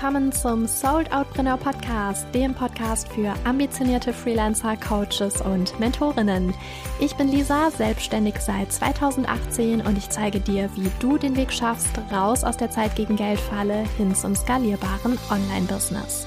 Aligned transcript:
willkommen 0.00 0.32
zum 0.32 0.66
Sold 0.66 1.12
Outpreneur 1.12 1.58
Podcast, 1.58 2.26
dem 2.34 2.54
Podcast 2.54 3.06
für 3.08 3.34
ambitionierte 3.44 4.14
Freelancer, 4.14 4.74
Coaches 4.78 5.42
und 5.42 5.78
Mentorinnen. 5.78 6.54
Ich 7.00 7.14
bin 7.16 7.28
Lisa, 7.28 7.70
selbstständig 7.70 8.36
seit 8.40 8.72
2018 8.72 9.82
und 9.82 9.98
ich 9.98 10.08
zeige 10.08 10.40
dir, 10.40 10.70
wie 10.74 10.90
du 11.00 11.18
den 11.18 11.36
Weg 11.36 11.52
schaffst, 11.52 12.00
raus 12.10 12.44
aus 12.44 12.56
der 12.56 12.70
Zeit 12.70 12.96
gegen 12.96 13.16
Geldfalle 13.16 13.84
hin 13.98 14.14
zum 14.14 14.34
skalierbaren 14.34 15.18
Online-Business. 15.30 16.26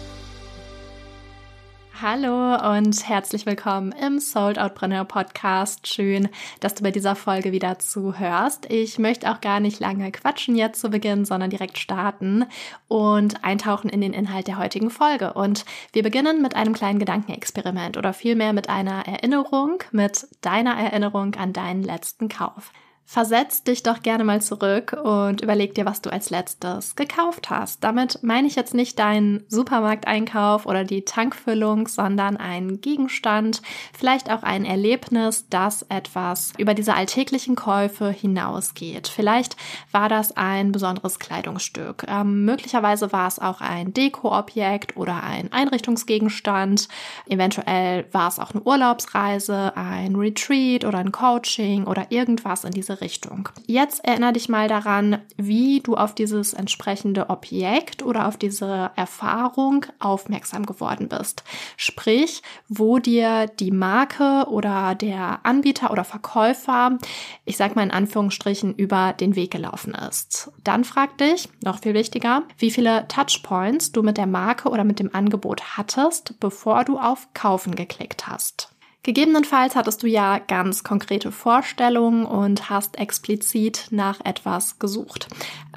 Hallo 2.03 2.57
und 2.75 3.07
herzlich 3.07 3.45
willkommen 3.45 3.93
im 3.93 4.19
Sold 4.19 4.59
Outpreneur 4.59 5.05
Podcast. 5.05 5.87
Schön, 5.87 6.27
dass 6.59 6.75
du 6.75 6.83
bei 6.83 6.91
dieser 6.91 7.15
Folge 7.15 7.53
wieder 7.53 7.79
zuhörst. 7.79 8.69
Ich 8.69 8.99
möchte 8.99 9.31
auch 9.31 9.39
gar 9.39 9.61
nicht 9.61 9.79
lange 9.79 10.11
quatschen 10.11 10.57
jetzt 10.57 10.81
zu 10.81 10.89
Beginn, 10.89 11.23
sondern 11.23 11.49
direkt 11.49 11.77
starten 11.77 12.43
und 12.89 13.45
eintauchen 13.45 13.89
in 13.89 14.01
den 14.01 14.11
Inhalt 14.11 14.47
der 14.47 14.57
heutigen 14.57 14.89
Folge. 14.89 15.31
Und 15.31 15.63
wir 15.93 16.03
beginnen 16.03 16.41
mit 16.41 16.57
einem 16.57 16.73
kleinen 16.73 16.99
Gedankenexperiment 16.99 17.95
oder 17.95 18.11
vielmehr 18.11 18.51
mit 18.51 18.67
einer 18.67 19.07
Erinnerung, 19.07 19.81
mit 19.93 20.27
deiner 20.41 20.73
Erinnerung 20.73 21.35
an 21.35 21.53
deinen 21.53 21.83
letzten 21.83 22.27
Kauf. 22.27 22.73
Versetz 23.05 23.63
dich 23.63 23.83
doch 23.83 24.01
gerne 24.01 24.23
mal 24.23 24.41
zurück 24.41 24.97
und 25.03 25.41
überleg 25.41 25.75
dir, 25.75 25.85
was 25.85 26.01
du 26.01 26.11
als 26.11 26.31
letztes 26.31 26.95
gekauft 26.95 27.49
hast. 27.51 27.83
Damit 27.83 28.19
meine 28.23 28.47
ich 28.47 28.55
jetzt 28.55 28.73
nicht 28.73 28.97
deinen 28.97 29.43
Supermarkteinkauf 29.49 30.65
oder 30.65 30.83
die 30.83 31.03
Tankfüllung, 31.05 31.87
sondern 31.87 32.37
einen 32.37 32.81
Gegenstand, 32.81 33.61
vielleicht 33.95 34.31
auch 34.31 34.41
ein 34.41 34.65
Erlebnis, 34.65 35.45
das 35.49 35.83
etwas 35.89 36.53
über 36.57 36.73
diese 36.73 36.95
alltäglichen 36.95 37.55
Käufe 37.55 38.09
hinausgeht. 38.09 39.09
Vielleicht 39.09 39.57
war 39.91 40.09
das 40.09 40.35
ein 40.35 40.71
besonderes 40.71 41.19
Kleidungsstück. 41.19 42.05
Ähm, 42.07 42.45
möglicherweise 42.45 43.11
war 43.11 43.27
es 43.27 43.37
auch 43.37 43.61
ein 43.61 43.93
Dekoobjekt 43.93 44.97
oder 44.97 45.21
ein 45.21 45.51
Einrichtungsgegenstand. 45.51 46.87
Eventuell 47.27 48.07
war 48.11 48.29
es 48.29 48.39
auch 48.39 48.51
eine 48.51 48.63
Urlaubsreise, 48.63 49.73
ein 49.75 50.15
Retreat 50.15 50.83
oder 50.85 50.97
ein 50.97 51.11
Coaching 51.11 51.85
oder 51.85 52.07
irgendwas 52.09 52.63
in 52.63 52.71
diese 52.71 52.92
diese 52.93 53.01
Richtung. 53.01 53.49
Jetzt 53.65 54.03
erinnere 54.05 54.33
dich 54.33 54.49
mal 54.49 54.67
daran, 54.67 55.19
wie 55.37 55.81
du 55.81 55.95
auf 55.95 56.15
dieses 56.15 56.53
entsprechende 56.53 57.29
Objekt 57.29 58.03
oder 58.03 58.27
auf 58.27 58.37
diese 58.37 58.91
Erfahrung 58.95 59.85
aufmerksam 59.99 60.65
geworden 60.65 61.09
bist. 61.09 61.43
Sprich, 61.77 62.41
wo 62.67 62.99
dir 62.99 63.47
die 63.47 63.71
Marke 63.71 64.45
oder 64.49 64.95
der 64.95 65.39
Anbieter 65.43 65.91
oder 65.91 66.03
Verkäufer, 66.03 66.97
ich 67.45 67.57
sag 67.57 67.75
mal 67.75 67.83
in 67.83 67.91
Anführungsstrichen, 67.91 68.75
über 68.75 69.13
den 69.13 69.35
Weg 69.35 69.51
gelaufen 69.51 69.93
ist. 69.93 70.51
Dann 70.63 70.83
frag 70.83 71.17
dich, 71.17 71.49
noch 71.63 71.79
viel 71.79 71.93
wichtiger, 71.93 72.43
wie 72.57 72.71
viele 72.71 73.07
Touchpoints 73.07 73.91
du 73.91 74.03
mit 74.03 74.17
der 74.17 74.27
Marke 74.27 74.69
oder 74.69 74.83
mit 74.83 74.99
dem 74.99 75.13
Angebot 75.13 75.77
hattest, 75.77 76.39
bevor 76.39 76.83
du 76.83 76.97
auf 76.97 77.27
Kaufen 77.33 77.75
geklickt 77.75 78.27
hast. 78.27 78.72
Gegebenenfalls 79.03 79.75
hattest 79.75 80.01
du 80.01 80.07
ja 80.07 80.39
ganz 80.39 80.85
konkrete 80.85 81.33
Vorstellungen 81.33 82.25
und 82.25 82.69
hast 82.69 82.97
explizit 82.97 83.87
nach 83.91 84.21
etwas 84.23 84.79
gesucht. 84.79 85.27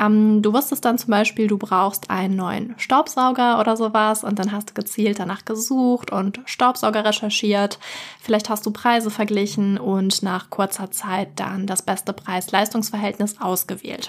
Ähm, 0.00 0.42
du 0.42 0.52
wusstest 0.52 0.84
dann 0.84 0.96
zum 0.96 1.10
Beispiel, 1.10 1.48
du 1.48 1.58
brauchst 1.58 2.08
einen 2.08 2.36
neuen 2.36 2.74
Staubsauger 2.78 3.58
oder 3.58 3.76
sowas 3.76 4.22
und 4.22 4.38
dann 4.38 4.52
hast 4.52 4.70
du 4.70 4.74
gezielt 4.74 5.18
danach 5.18 5.44
gesucht 5.44 6.12
und 6.12 6.40
Staubsauger 6.44 7.04
recherchiert. 7.04 7.80
Vielleicht 8.20 8.48
hast 8.48 8.64
du 8.64 8.70
Preise 8.70 9.10
verglichen 9.10 9.76
und 9.76 10.22
nach 10.22 10.48
kurzer 10.50 10.92
Zeit 10.92 11.30
dann 11.34 11.66
das 11.66 11.82
beste 11.82 12.12
Preis-Leistungs-Verhältnis 12.12 13.40
ausgewählt. 13.40 14.08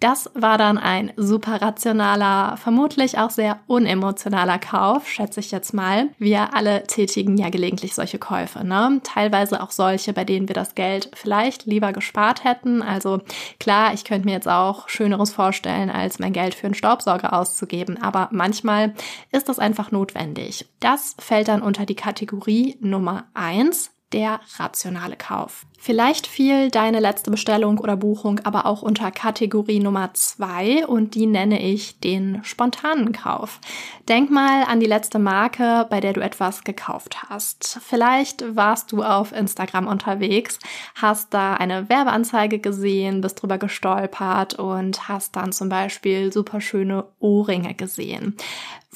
Das 0.00 0.30
war 0.34 0.58
dann 0.58 0.78
ein 0.78 1.12
super 1.16 1.60
rationaler, 1.60 2.56
vermutlich 2.56 3.18
auch 3.18 3.30
sehr 3.30 3.58
unemotionaler 3.66 4.60
Kauf, 4.60 5.08
schätze 5.08 5.40
ich 5.40 5.50
jetzt 5.50 5.74
mal. 5.74 6.10
Wir 6.18 6.54
alle 6.54 6.84
tätigen 6.84 7.36
ja 7.36 7.50
gelegentlich 7.50 7.96
solche 7.96 8.20
Käufe, 8.20 8.64
ne? 8.64 9.00
Teilweise 9.02 9.60
auch 9.60 9.72
solche, 9.72 10.12
bei 10.12 10.24
denen 10.24 10.46
wir 10.46 10.54
das 10.54 10.76
Geld 10.76 11.10
vielleicht 11.14 11.66
lieber 11.66 11.92
gespart 11.92 12.44
hätten. 12.44 12.80
Also 12.80 13.22
klar, 13.58 13.92
ich 13.92 14.04
könnte 14.04 14.26
mir 14.26 14.34
jetzt 14.34 14.48
auch 14.48 14.88
Schöneres 14.88 15.32
vorstellen, 15.32 15.90
als 15.90 16.20
mein 16.20 16.32
Geld 16.32 16.54
für 16.54 16.68
einen 16.68 16.74
Staubsauger 16.74 17.32
auszugeben, 17.32 18.00
aber 18.00 18.28
manchmal 18.30 18.94
ist 19.32 19.48
das 19.48 19.58
einfach 19.58 19.90
notwendig. 19.90 20.68
Das 20.78 21.16
fällt 21.18 21.48
dann 21.48 21.60
unter 21.60 21.86
die 21.86 21.96
Kategorie 21.96 22.76
Nummer 22.80 23.24
eins 23.34 23.90
der 24.12 24.40
rationale 24.58 25.16
Kauf. 25.16 25.66
Vielleicht 25.80 26.26
fiel 26.26 26.70
deine 26.70 26.98
letzte 26.98 27.30
Bestellung 27.30 27.78
oder 27.78 27.96
Buchung 27.96 28.40
aber 28.40 28.66
auch 28.66 28.82
unter 28.82 29.12
Kategorie 29.12 29.78
Nummer 29.78 30.12
zwei 30.12 30.84
und 30.84 31.14
die 31.14 31.26
nenne 31.26 31.62
ich 31.62 32.00
den 32.00 32.40
spontanen 32.42 33.12
Kauf. 33.12 33.60
Denk 34.08 34.28
mal 34.28 34.64
an 34.64 34.80
die 34.80 34.86
letzte 34.86 35.20
Marke, 35.20 35.86
bei 35.88 36.00
der 36.00 36.14
du 36.14 36.20
etwas 36.20 36.64
gekauft 36.64 37.22
hast. 37.30 37.78
Vielleicht 37.80 38.56
warst 38.56 38.90
du 38.90 39.04
auf 39.04 39.30
Instagram 39.30 39.86
unterwegs, 39.86 40.58
hast 40.96 41.32
da 41.32 41.54
eine 41.54 41.88
Werbeanzeige 41.88 42.58
gesehen, 42.58 43.20
bist 43.20 43.40
drüber 43.40 43.58
gestolpert 43.58 44.58
und 44.58 45.08
hast 45.08 45.36
dann 45.36 45.52
zum 45.52 45.68
Beispiel 45.68 46.32
super 46.32 46.60
schöne 46.60 47.04
Ohrringe 47.20 47.74
gesehen 47.74 48.34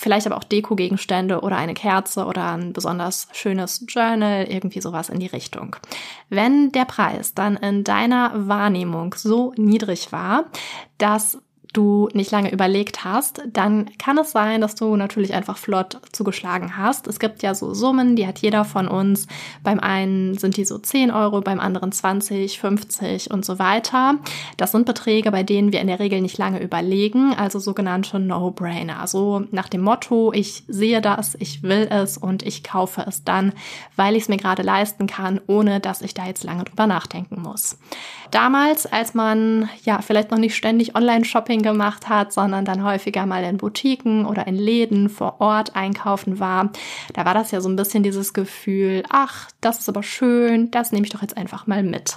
vielleicht 0.02 0.26
aber 0.26 0.36
auch 0.36 0.44
Deko-Gegenstände 0.44 1.40
oder 1.40 1.56
eine 1.56 1.74
Kerze 1.74 2.24
oder 2.24 2.52
ein 2.52 2.72
besonders 2.72 3.28
schönes 3.32 3.84
Journal, 3.88 4.46
irgendwie 4.48 4.80
sowas 4.80 5.08
in 5.08 5.20
die 5.20 5.26
Richtung. 5.26 5.76
Wenn 6.28 6.71
der 6.74 6.84
Preis 6.84 7.34
dann 7.34 7.56
in 7.56 7.84
deiner 7.84 8.48
Wahrnehmung 8.48 9.14
so 9.14 9.52
niedrig 9.56 10.12
war, 10.12 10.44
dass 10.98 11.38
du 11.72 12.08
nicht 12.12 12.30
lange 12.30 12.52
überlegt 12.52 13.04
hast, 13.04 13.42
dann 13.46 13.90
kann 13.98 14.18
es 14.18 14.32
sein, 14.32 14.60
dass 14.60 14.74
du 14.74 14.96
natürlich 14.96 15.34
einfach 15.34 15.56
flott 15.56 16.00
zugeschlagen 16.12 16.76
hast. 16.76 17.06
Es 17.06 17.18
gibt 17.18 17.42
ja 17.42 17.54
so 17.54 17.72
Summen, 17.74 18.16
die 18.16 18.26
hat 18.26 18.40
jeder 18.40 18.64
von 18.64 18.88
uns. 18.88 19.26
Beim 19.62 19.80
einen 19.80 20.36
sind 20.36 20.56
die 20.56 20.64
so 20.64 20.78
10 20.78 21.10
Euro, 21.10 21.40
beim 21.40 21.60
anderen 21.60 21.92
20, 21.92 22.58
50 22.58 23.30
und 23.30 23.44
so 23.44 23.58
weiter. 23.58 24.16
Das 24.56 24.72
sind 24.72 24.86
Beträge, 24.86 25.30
bei 25.30 25.42
denen 25.42 25.72
wir 25.72 25.80
in 25.80 25.86
der 25.86 25.98
Regel 25.98 26.20
nicht 26.20 26.38
lange 26.38 26.60
überlegen, 26.60 27.34
also 27.34 27.58
sogenannte 27.58 28.18
No-Brainer. 28.18 29.06
So 29.06 29.44
nach 29.50 29.68
dem 29.68 29.80
Motto, 29.80 30.32
ich 30.32 30.64
sehe 30.68 31.00
das, 31.00 31.36
ich 31.38 31.62
will 31.62 31.88
es 31.90 32.18
und 32.18 32.42
ich 32.42 32.62
kaufe 32.62 33.04
es 33.06 33.24
dann, 33.24 33.52
weil 33.96 34.16
ich 34.16 34.24
es 34.24 34.28
mir 34.28 34.36
gerade 34.36 34.62
leisten 34.62 35.06
kann, 35.06 35.40
ohne 35.46 35.80
dass 35.80 36.02
ich 36.02 36.14
da 36.14 36.26
jetzt 36.26 36.44
lange 36.44 36.64
drüber 36.64 36.86
nachdenken 36.86 37.40
muss. 37.40 37.78
Damals, 38.30 38.86
als 38.86 39.14
man 39.14 39.68
ja 39.84 40.00
vielleicht 40.00 40.30
noch 40.30 40.38
nicht 40.38 40.56
ständig 40.56 40.94
Online-Shopping 40.94 41.61
gemacht 41.62 42.08
hat, 42.08 42.32
sondern 42.32 42.64
dann 42.64 42.84
häufiger 42.84 43.26
mal 43.26 43.44
in 43.44 43.58
Boutiquen 43.58 44.26
oder 44.26 44.46
in 44.46 44.56
Läden 44.56 45.08
vor 45.08 45.40
Ort 45.40 45.76
einkaufen 45.76 46.40
war, 46.40 46.70
da 47.14 47.24
war 47.24 47.34
das 47.34 47.50
ja 47.50 47.60
so 47.60 47.68
ein 47.68 47.76
bisschen 47.76 48.02
dieses 48.02 48.32
Gefühl, 48.32 49.02
ach, 49.08 49.48
das 49.60 49.80
ist 49.80 49.88
aber 49.88 50.02
schön, 50.02 50.70
das 50.70 50.92
nehme 50.92 51.04
ich 51.04 51.12
doch 51.12 51.22
jetzt 51.22 51.36
einfach 51.36 51.66
mal 51.66 51.82
mit. 51.82 52.16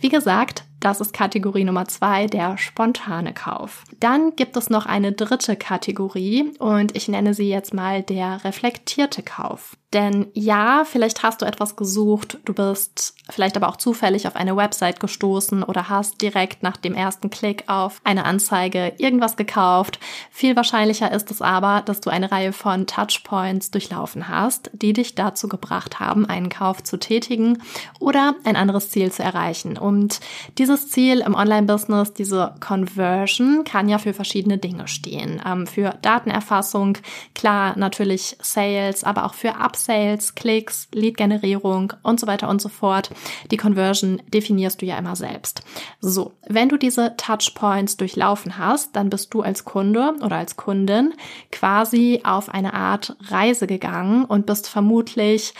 Wie 0.00 0.08
gesagt, 0.08 0.64
das 0.80 1.00
ist 1.00 1.12
Kategorie 1.12 1.64
Nummer 1.64 1.86
zwei, 1.86 2.26
der 2.26 2.56
spontane 2.56 3.32
Kauf. 3.32 3.84
Dann 3.98 4.36
gibt 4.36 4.56
es 4.56 4.70
noch 4.70 4.86
eine 4.86 5.12
dritte 5.12 5.56
Kategorie 5.56 6.52
und 6.58 6.96
ich 6.96 7.08
nenne 7.08 7.34
sie 7.34 7.48
jetzt 7.48 7.74
mal 7.74 8.02
der 8.02 8.44
reflektierte 8.44 9.22
Kauf. 9.22 9.76
Denn 9.94 10.26
ja, 10.34 10.84
vielleicht 10.84 11.22
hast 11.22 11.40
du 11.40 11.46
etwas 11.46 11.74
gesucht, 11.74 12.38
du 12.44 12.52
bist 12.52 13.14
vielleicht 13.30 13.56
aber 13.56 13.70
auch 13.70 13.76
zufällig 13.76 14.28
auf 14.28 14.36
eine 14.36 14.54
Website 14.54 15.00
gestoßen 15.00 15.62
oder 15.62 15.88
hast 15.88 16.20
direkt 16.20 16.62
nach 16.62 16.76
dem 16.76 16.92
ersten 16.92 17.30
Klick 17.30 17.64
auf 17.68 18.02
eine 18.04 18.26
Anzeige 18.26 18.92
irgendwas 18.98 19.36
gekauft. 19.36 19.98
Viel 20.30 20.56
wahrscheinlicher 20.56 21.10
ist 21.10 21.30
es 21.30 21.40
aber, 21.40 21.80
dass 21.86 22.02
du 22.02 22.10
eine 22.10 22.30
Reihe 22.30 22.52
von 22.52 22.86
Touchpoints 22.86 23.70
durchlaufen 23.70 24.28
hast, 24.28 24.70
die 24.74 24.92
dich 24.92 25.14
dazu 25.14 25.48
gebracht 25.48 25.98
haben, 25.98 26.26
einen 26.26 26.50
Kauf 26.50 26.82
zu 26.82 26.98
tätigen 26.98 27.62
oder 27.98 28.34
ein 28.44 28.56
anderes 28.56 28.90
Ziel 28.90 29.10
zu 29.10 29.22
erreichen. 29.22 29.78
Und 29.78 30.20
dieses 30.68 30.90
Ziel 30.90 31.20
im 31.20 31.34
Online-Business, 31.34 32.12
diese 32.12 32.54
Conversion, 32.60 33.64
kann 33.64 33.88
ja 33.88 33.96
für 33.96 34.12
verschiedene 34.12 34.58
Dinge 34.58 34.86
stehen. 34.86 35.40
Ähm, 35.46 35.66
für 35.66 35.94
Datenerfassung, 36.02 36.98
klar, 37.34 37.72
natürlich 37.78 38.36
Sales, 38.42 39.02
aber 39.02 39.24
auch 39.24 39.32
für 39.32 39.54
Upsales, 39.64 40.34
Klicks, 40.34 40.88
Lead-Generierung 40.92 41.94
und 42.02 42.20
so 42.20 42.26
weiter 42.26 42.50
und 42.50 42.60
so 42.60 42.68
fort. 42.68 43.08
Die 43.50 43.56
Conversion 43.56 44.20
definierst 44.28 44.82
du 44.82 44.84
ja 44.84 44.98
immer 44.98 45.16
selbst. 45.16 45.62
So, 46.02 46.32
wenn 46.46 46.68
du 46.68 46.76
diese 46.76 47.16
Touchpoints 47.16 47.96
durchlaufen 47.96 48.58
hast, 48.58 48.94
dann 48.94 49.08
bist 49.08 49.32
du 49.32 49.40
als 49.40 49.64
Kunde 49.64 50.16
oder 50.22 50.36
als 50.36 50.56
Kundin 50.56 51.14
quasi 51.50 52.20
auf 52.24 52.50
eine 52.50 52.74
Art 52.74 53.16
Reise 53.28 53.66
gegangen 53.66 54.26
und 54.26 54.44
bist 54.44 54.68
vermutlich 54.68 55.54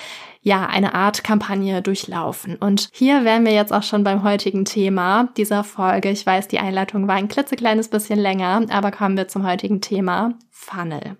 ja, 0.48 0.64
eine 0.64 0.94
Art 0.94 1.22
Kampagne 1.22 1.82
durchlaufen. 1.82 2.56
Und 2.56 2.88
hier 2.90 3.26
wären 3.26 3.44
wir 3.44 3.52
jetzt 3.52 3.70
auch 3.70 3.82
schon 3.82 4.02
beim 4.02 4.22
heutigen 4.22 4.64
Thema 4.64 5.28
dieser 5.36 5.62
Folge. 5.62 6.08
Ich 6.08 6.24
weiß, 6.24 6.48
die 6.48 6.58
Einleitung 6.58 7.06
war 7.06 7.16
ein 7.16 7.28
klitzekleines 7.28 7.88
bisschen 7.88 8.18
länger, 8.18 8.62
aber 8.70 8.90
kommen 8.90 9.18
wir 9.18 9.28
zum 9.28 9.46
heutigen 9.46 9.82
Thema 9.82 10.38
Funnel. 10.50 11.18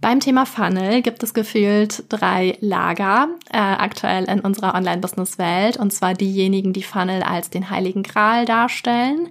Beim 0.00 0.18
Thema 0.18 0.46
Funnel 0.46 1.02
gibt 1.02 1.22
es 1.22 1.34
gefühlt 1.34 2.04
drei 2.08 2.56
Lager 2.60 3.28
äh, 3.52 3.58
aktuell 3.58 4.24
in 4.24 4.40
unserer 4.40 4.74
Online-Business-Welt. 4.74 5.76
Und 5.76 5.92
zwar 5.92 6.14
diejenigen, 6.14 6.72
die 6.72 6.82
Funnel 6.82 7.22
als 7.22 7.50
den 7.50 7.68
heiligen 7.68 8.02
Gral 8.02 8.46
darstellen, 8.46 9.28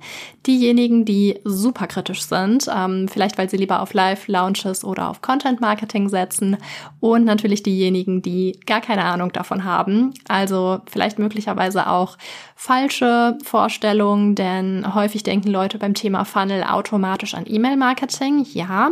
diejenigen, 0.50 1.06
die 1.06 1.40
super 1.46 1.86
kritisch 1.88 2.24
sind, 2.24 2.68
ähm, 2.75 3.07
vielleicht 3.07 3.38
weil 3.38 3.50
sie 3.50 3.57
lieber 3.57 3.81
auf 3.81 3.94
Live-Launches 3.94 4.84
oder 4.84 5.10
auf 5.10 5.22
Content-Marketing 5.22 6.10
setzen 6.10 6.57
und 7.00 7.24
natürlich 7.24 7.62
diejenigen, 7.62 8.24
die 8.24 8.60
gar 8.66 8.81
keine 8.81 9.06
Ahnung 9.06 9.31
davon 9.31 9.63
haben. 9.63 10.13
Also 10.28 10.80
vielleicht 10.90 11.19
möglicherweise 11.19 11.88
auch 11.88 12.18
falsche 12.56 13.38
Vorstellungen, 13.44 14.34
denn 14.34 14.96
häufig 14.96 15.22
denken 15.22 15.50
Leute 15.50 15.78
beim 15.78 15.94
Thema 15.94 16.25
Funnel 16.25 16.63
automatisch 16.63 17.36
an 17.36 17.45
E-Mail-Marketing. 17.48 18.45
Ja, 18.52 18.90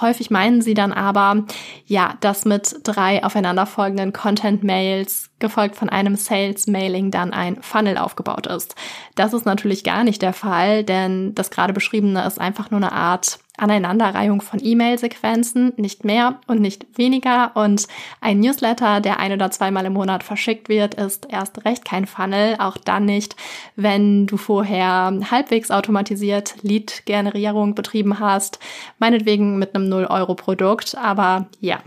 häufig 0.00 0.30
meinen 0.30 0.60
sie 0.60 0.74
dann 0.74 0.92
aber, 0.92 1.44
ja, 1.86 2.14
dass 2.20 2.44
mit 2.44 2.76
drei 2.84 3.24
aufeinanderfolgenden 3.24 4.12
Content-Mails 4.12 5.29
gefolgt 5.40 5.76
von 5.76 5.88
einem 5.88 6.16
Sales-Mailing 6.16 7.10
dann 7.10 7.32
ein 7.32 7.60
Funnel 7.62 7.98
aufgebaut 7.98 8.46
ist. 8.46 8.74
Das 9.14 9.32
ist 9.32 9.46
natürlich 9.46 9.84
gar 9.84 10.04
nicht 10.04 10.22
der 10.22 10.32
Fall, 10.32 10.84
denn 10.84 11.34
das 11.34 11.50
gerade 11.50 11.72
beschriebene 11.72 12.24
ist 12.24 12.40
einfach 12.40 12.70
nur 12.70 12.78
eine 12.78 12.92
Art 12.92 13.40
Aneinanderreihung 13.60 14.40
von 14.40 14.60
E-Mail-Sequenzen, 14.62 15.74
nicht 15.76 16.04
mehr 16.04 16.40
und 16.46 16.60
nicht 16.60 16.86
weniger. 16.96 17.52
Und 17.54 17.86
ein 18.20 18.40
Newsletter, 18.40 19.00
der 19.00 19.18
ein 19.20 19.32
oder 19.32 19.50
zweimal 19.50 19.84
im 19.84 19.92
Monat 19.92 20.24
verschickt 20.24 20.68
wird, 20.68 20.94
ist 20.94 21.26
erst 21.28 21.64
recht 21.64 21.84
kein 21.84 22.06
Funnel. 22.06 22.56
Auch 22.58 22.76
dann 22.78 23.04
nicht, 23.04 23.36
wenn 23.76 24.26
du 24.26 24.36
vorher 24.36 25.12
halbwegs 25.30 25.70
automatisiert 25.70 26.54
Lead-Generierung 26.62 27.74
betrieben 27.74 28.18
hast. 28.18 28.58
Meinetwegen 28.98 29.58
mit 29.58 29.74
einem 29.74 29.92
0-Euro-Produkt. 29.92 30.96
Aber 30.96 31.46
ja, 31.60 31.80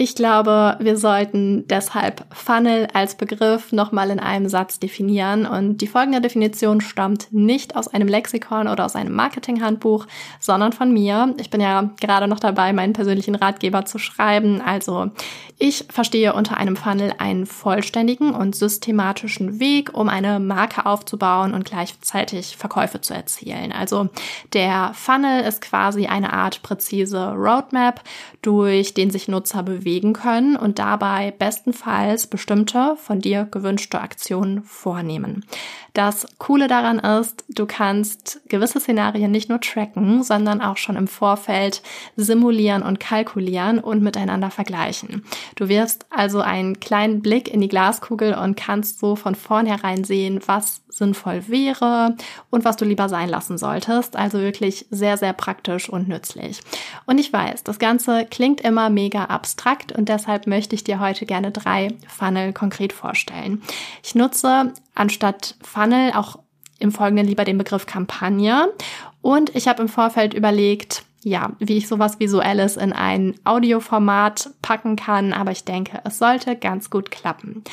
ich 0.00 0.14
glaube, 0.14 0.76
wir 0.78 0.96
sollten 0.96 1.66
deshalb 1.66 2.24
Funnel 2.32 2.86
als 2.92 3.16
Begriff 3.16 3.72
nochmal 3.72 4.10
in 4.10 4.20
einem 4.20 4.48
Satz 4.48 4.78
definieren 4.78 5.44
und 5.44 5.78
die 5.78 5.88
folgende 5.88 6.20
Definition 6.20 6.80
stammt 6.80 7.32
nicht 7.32 7.74
aus 7.74 7.88
einem 7.88 8.06
Lexikon 8.06 8.68
oder 8.68 8.84
aus 8.84 8.94
einem 8.94 9.12
Marketinghandbuch, 9.12 10.06
sondern 10.38 10.72
von 10.72 10.92
mir. 10.92 11.34
Ich 11.40 11.50
bin 11.50 11.60
ja 11.60 11.90
gerade 12.00 12.28
noch 12.28 12.38
dabei, 12.38 12.72
meinen 12.72 12.92
persönlichen 12.92 13.34
Ratgeber 13.34 13.86
zu 13.86 13.98
schreiben. 13.98 14.60
Also 14.60 15.10
ich 15.58 15.86
verstehe 15.90 16.32
unter 16.32 16.56
einem 16.58 16.76
Funnel 16.76 17.14
einen 17.18 17.44
vollständigen 17.44 18.30
und 18.32 18.54
systematischen 18.54 19.58
Weg, 19.58 19.98
um 19.98 20.08
eine 20.08 20.38
Marke 20.38 20.86
aufzubauen 20.86 21.54
und 21.54 21.64
gleichzeitig 21.64 22.56
Verkäufe 22.56 23.00
zu 23.00 23.14
erzielen. 23.14 23.72
Also 23.72 24.10
der 24.52 24.92
Funnel 24.94 25.42
ist 25.42 25.60
quasi 25.60 26.06
eine 26.06 26.32
Art 26.32 26.62
präzise 26.62 27.32
Roadmap, 27.32 28.00
durch 28.42 28.94
den 28.94 29.10
sich 29.10 29.26
Nutzer 29.26 29.64
bewegen 29.64 29.87
bewegen 29.88 30.12
können 30.12 30.54
und 30.54 30.78
dabei 30.78 31.30
bestenfalls 31.30 32.26
bestimmte 32.26 32.96
von 32.96 33.20
dir 33.20 33.48
gewünschte 33.50 34.02
Aktionen 34.02 34.62
vornehmen. 34.62 35.46
Das 35.94 36.26
Coole 36.36 36.68
daran 36.68 36.98
ist, 36.98 37.44
du 37.48 37.64
kannst 37.64 38.40
gewisse 38.48 38.80
Szenarien 38.80 39.30
nicht 39.30 39.48
nur 39.48 39.60
tracken, 39.60 40.22
sondern 40.22 40.60
auch 40.60 40.76
schon 40.76 40.96
im 40.96 41.08
Vorfeld 41.08 41.82
simulieren 42.16 42.82
und 42.82 43.00
kalkulieren 43.00 43.78
und 43.78 44.02
miteinander 44.02 44.50
vergleichen. 44.50 45.24
Du 45.56 45.68
wirst 45.68 46.04
also 46.10 46.40
einen 46.40 46.80
kleinen 46.80 47.22
Blick 47.22 47.48
in 47.48 47.62
die 47.62 47.68
Glaskugel 47.68 48.34
und 48.34 48.56
kannst 48.56 48.98
so 48.98 49.16
von 49.16 49.34
vornherein 49.34 50.04
sehen, 50.04 50.40
was 50.44 50.82
sinnvoll 50.90 51.48
wäre 51.48 52.16
und 52.50 52.64
was 52.64 52.76
du 52.76 52.84
lieber 52.84 53.08
sein 53.08 53.28
lassen 53.28 53.56
solltest. 53.56 54.16
Also 54.16 54.40
wirklich 54.40 54.86
sehr, 54.90 55.16
sehr 55.16 55.32
praktisch 55.32 55.88
und 55.88 56.08
nützlich. 56.08 56.60
Und 57.06 57.18
ich 57.18 57.32
weiß, 57.32 57.64
das 57.64 57.78
Ganze 57.78 58.26
klingt 58.26 58.60
immer 58.60 58.90
mega 58.90 59.24
abstrakt 59.24 59.77
und 59.92 60.08
deshalb 60.08 60.46
möchte 60.46 60.74
ich 60.74 60.84
dir 60.84 61.00
heute 61.00 61.26
gerne 61.26 61.50
drei 61.50 61.88
Funnel 62.08 62.52
konkret 62.52 62.92
vorstellen. 62.92 63.62
Ich 64.02 64.14
nutze 64.14 64.72
anstatt 64.94 65.56
Funnel 65.62 66.12
auch 66.12 66.38
im 66.78 66.92
Folgenden 66.92 67.26
lieber 67.26 67.44
den 67.44 67.58
Begriff 67.58 67.86
Kampagne. 67.86 68.72
Und 69.20 69.54
ich 69.54 69.68
habe 69.68 69.82
im 69.82 69.88
Vorfeld 69.88 70.34
überlegt, 70.34 71.04
ja, 71.24 71.52
wie 71.58 71.78
ich 71.78 71.88
sowas 71.88 72.20
Visuelles 72.20 72.76
in 72.76 72.92
ein 72.92 73.34
Audioformat 73.44 74.50
packen 74.62 74.96
kann, 74.96 75.32
aber 75.32 75.50
ich 75.50 75.64
denke, 75.64 76.00
es 76.04 76.18
sollte 76.18 76.56
ganz 76.56 76.90
gut 76.90 77.10
klappen. 77.10 77.64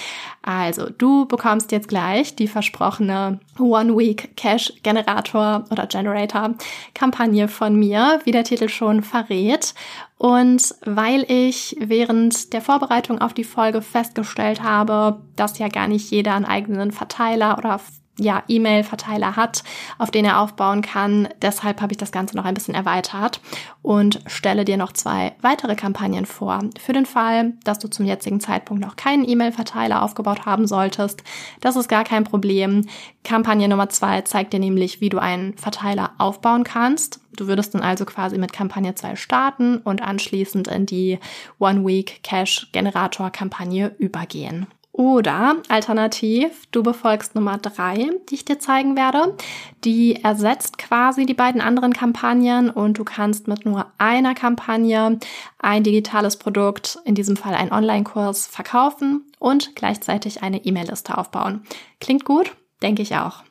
Also, 0.42 0.90
du 0.90 1.26
bekommst 1.26 1.72
jetzt 1.72 1.88
gleich 1.88 2.36
die 2.36 2.48
versprochene 2.48 3.40
One 3.60 3.98
Week 3.98 4.36
Cash 4.36 4.74
Generator 4.84 5.66
oder 5.70 5.88
Generator 5.88 6.56
Kampagne 6.94 7.48
von 7.48 7.76
mir, 7.76 8.20
wie 8.24 8.32
der 8.32 8.44
Titel 8.44 8.70
schon 8.70 9.04
verrät. 9.04 9.74
Und 10.18 10.74
weil 10.86 11.26
ich 11.30 11.76
während 11.80 12.54
der 12.54 12.62
Vorbereitung 12.62 13.20
auf 13.20 13.34
die 13.34 13.44
Folge 13.44 13.82
festgestellt 13.82 14.64
habe, 14.64 15.22
dass 15.36 15.60
ja 15.60 15.68
gar 15.68 15.88
nicht 15.88 16.10
jeder 16.10 16.36
einen 16.36 16.46
eigenen 16.46 16.92
Verteiler 16.92 17.58
oder 17.58 17.80
ja, 18.18 18.44
E-Mail-Verteiler 18.48 19.36
hat, 19.36 19.64
auf 19.98 20.12
den 20.12 20.26
er 20.26 20.40
aufbauen 20.40 20.82
kann. 20.82 21.28
Deshalb 21.42 21.82
habe 21.82 21.94
ich 21.94 21.98
das 21.98 22.12
Ganze 22.12 22.36
noch 22.36 22.46
ein 22.46 22.54
bisschen 22.54 22.76
erweitert 22.76 23.42
und 23.82 24.22
stelle 24.28 24.66
dir 24.66 24.78
noch 24.78 24.94
zwei 24.94 25.34
weitere 25.42 25.76
Kampagnen 25.76 26.26
vor. 26.26 26.60
Für 26.80 26.94
den 26.94 27.06
Fall, 27.06 27.54
dass 27.64 27.80
du 27.80 27.90
zum 27.90 28.06
jetzigen 28.06 28.40
Zeitpunkt 28.40 28.84
noch 28.84 28.96
keinen 28.96 29.28
E-Mail-Verteiler 29.28 30.02
aufgebaut 30.02 30.46
haben 30.46 30.68
solltest, 30.68 31.24
das 31.62 31.76
ist 31.76 31.90
gar 31.90 32.04
kein 32.04 32.24
Problem. 32.24 32.88
Kampagne 33.24 33.68
Nummer 33.68 33.90
zwei 33.90 34.22
zeigt 34.22 34.54
dir 34.54 34.60
nämlich, 34.60 35.02
wie 35.02 35.10
du 35.10 35.20
einen 35.20 35.58
Verteiler 35.58 36.12
aufbauen 36.18 36.64
kannst. 36.64 37.20
Du 37.36 37.48
würdest 37.48 37.74
dann 37.74 37.82
also 37.82 38.06
quasi 38.06 38.38
mit 38.38 38.54
Kampagne 38.54 38.96
2 38.96 39.16
starten 39.16 39.78
und 39.78 40.02
anschließend 40.02 40.68
in 40.68 40.86
die 40.86 41.20
One 41.60 41.86
Week 41.86 42.22
Cash 42.24 42.70
Generator 42.72 43.30
Kampagne 43.30 43.94
übergehen. 43.98 44.68
Oder 44.98 45.58
alternativ, 45.68 46.68
du 46.72 46.82
befolgst 46.82 47.36
Nummer 47.36 47.58
drei, 47.58 48.12
die 48.30 48.36
ich 48.36 48.46
dir 48.46 48.60
zeigen 48.60 48.96
werde. 48.96 49.36
Die 49.84 50.24
ersetzt 50.24 50.78
quasi 50.78 51.26
die 51.26 51.34
beiden 51.34 51.60
anderen 51.60 51.92
Kampagnen 51.92 52.70
und 52.70 52.98
du 52.98 53.04
kannst 53.04 53.50
mit 53.50 53.66
nur 53.66 53.88
einer 53.98 54.34
Kampagne 54.36 55.20
ein 55.60 55.84
digitales 55.84 56.38
Produkt, 56.38 56.98
in 57.04 57.14
diesem 57.14 57.36
Fall 57.36 57.56
ein 57.56 57.74
Online-Kurs, 57.74 58.48
verkaufen 58.48 59.26
und 59.38 59.76
gleichzeitig 59.76 60.44
eine 60.44 60.64
E-Mail-Liste 60.64 61.18
aufbauen. 61.18 61.64
Klingt 62.00 62.24
gut? 62.24 62.56
Denke 62.82 63.02
ich 63.02 63.18
auch. 63.18 63.44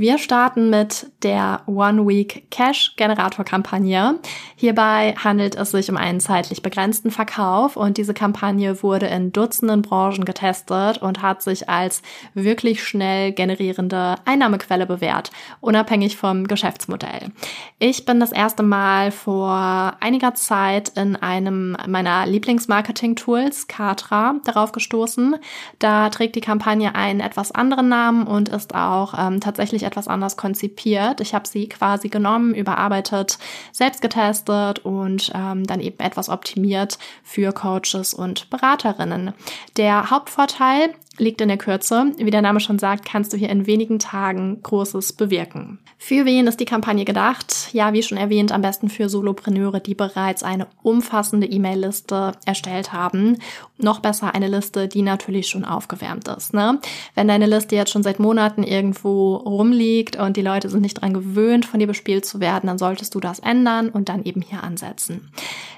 Wir 0.00 0.16
starten 0.16 0.70
mit 0.70 1.12
der 1.22 1.60
One 1.66 2.08
Week 2.08 2.50
Cash 2.50 2.96
Generator 2.96 3.44
Kampagne. 3.44 4.18
Hierbei 4.56 5.14
handelt 5.22 5.56
es 5.56 5.72
sich 5.72 5.90
um 5.90 5.98
einen 5.98 6.20
zeitlich 6.20 6.62
begrenzten 6.62 7.10
Verkauf 7.10 7.76
und 7.76 7.98
diese 7.98 8.14
Kampagne 8.14 8.82
wurde 8.82 9.08
in 9.08 9.30
Dutzenden 9.30 9.82
Branchen 9.82 10.24
getestet 10.24 11.02
und 11.02 11.20
hat 11.20 11.42
sich 11.42 11.68
als 11.68 12.00
wirklich 12.32 12.82
schnell 12.82 13.32
generierende 13.32 14.14
Einnahmequelle 14.24 14.86
bewährt, 14.86 15.32
unabhängig 15.60 16.16
vom 16.16 16.46
Geschäftsmodell. 16.46 17.30
Ich 17.78 18.06
bin 18.06 18.20
das 18.20 18.32
erste 18.32 18.62
Mal 18.62 19.10
vor 19.10 19.98
einiger 20.00 20.32
Zeit 20.32 20.92
in 20.96 21.16
einem 21.16 21.76
meiner 21.86 22.24
Lieblingsmarketing-Tools, 22.24 23.68
Katra, 23.68 24.36
darauf 24.44 24.72
gestoßen. 24.72 25.36
Da 25.78 26.08
trägt 26.08 26.36
die 26.36 26.40
Kampagne 26.40 26.94
einen 26.94 27.20
etwas 27.20 27.52
anderen 27.52 27.90
Namen 27.90 28.26
und 28.26 28.48
ist 28.48 28.74
auch 28.74 29.12
ähm, 29.18 29.40
tatsächlich 29.40 29.89
etwas 29.90 30.08
anders 30.08 30.36
konzipiert. 30.36 31.20
Ich 31.20 31.34
habe 31.34 31.46
sie 31.46 31.68
quasi 31.68 32.08
genommen, 32.08 32.54
überarbeitet, 32.54 33.38
selbst 33.72 34.00
getestet 34.00 34.80
und 34.80 35.32
ähm, 35.34 35.66
dann 35.66 35.80
eben 35.80 35.98
etwas 36.00 36.28
optimiert 36.28 36.98
für 37.22 37.52
Coaches 37.52 38.14
und 38.14 38.48
Beraterinnen. 38.50 39.34
Der 39.76 40.10
Hauptvorteil 40.10 40.94
liegt 41.18 41.40
in 41.40 41.48
der 41.48 41.58
Kürze. 41.58 42.12
Wie 42.16 42.30
der 42.30 42.42
Name 42.42 42.60
schon 42.60 42.78
sagt, 42.78 43.04
kannst 43.04 43.32
du 43.32 43.36
hier 43.36 43.50
in 43.50 43.66
wenigen 43.66 43.98
Tagen 43.98 44.62
Großes 44.62 45.12
bewirken. 45.12 45.78
Für 45.98 46.24
wen 46.24 46.46
ist 46.46 46.60
die 46.60 46.64
Kampagne 46.64 47.04
gedacht? 47.04 47.68
Ja, 47.72 47.92
wie 47.92 48.02
schon 48.02 48.16
erwähnt, 48.16 48.52
am 48.52 48.62
besten 48.62 48.88
für 48.88 49.08
Solopreneure, 49.08 49.80
die 49.80 49.94
bereits 49.94 50.42
eine 50.42 50.66
umfassende 50.82 51.46
E-Mail-Liste 51.46 52.32
erstellt 52.46 52.92
haben. 52.92 53.36
Noch 53.76 54.00
besser 54.00 54.34
eine 54.34 54.48
Liste, 54.48 54.88
die 54.88 55.02
natürlich 55.02 55.48
schon 55.48 55.64
aufgewärmt 55.64 56.28
ist. 56.28 56.54
Ne? 56.54 56.78
Wenn 57.14 57.28
deine 57.28 57.46
Liste 57.46 57.76
jetzt 57.76 57.92
schon 57.92 58.02
seit 58.02 58.18
Monaten 58.18 58.62
irgendwo 58.62 59.36
rumliegt 59.36 60.16
und 60.16 60.36
die 60.36 60.42
Leute 60.42 60.70
sind 60.70 60.80
nicht 60.80 61.00
dran 61.00 61.12
gewöhnt, 61.12 61.66
von 61.66 61.80
dir 61.80 61.86
bespielt 61.86 62.24
zu 62.24 62.40
werden, 62.40 62.66
dann 62.66 62.78
solltest 62.78 63.14
du 63.14 63.20
das 63.20 63.38
ändern 63.40 63.90
und 63.90 64.08
dann 64.08 64.24
eben 64.24 64.40
hier 64.40 64.62
ansetzen. 64.62 65.30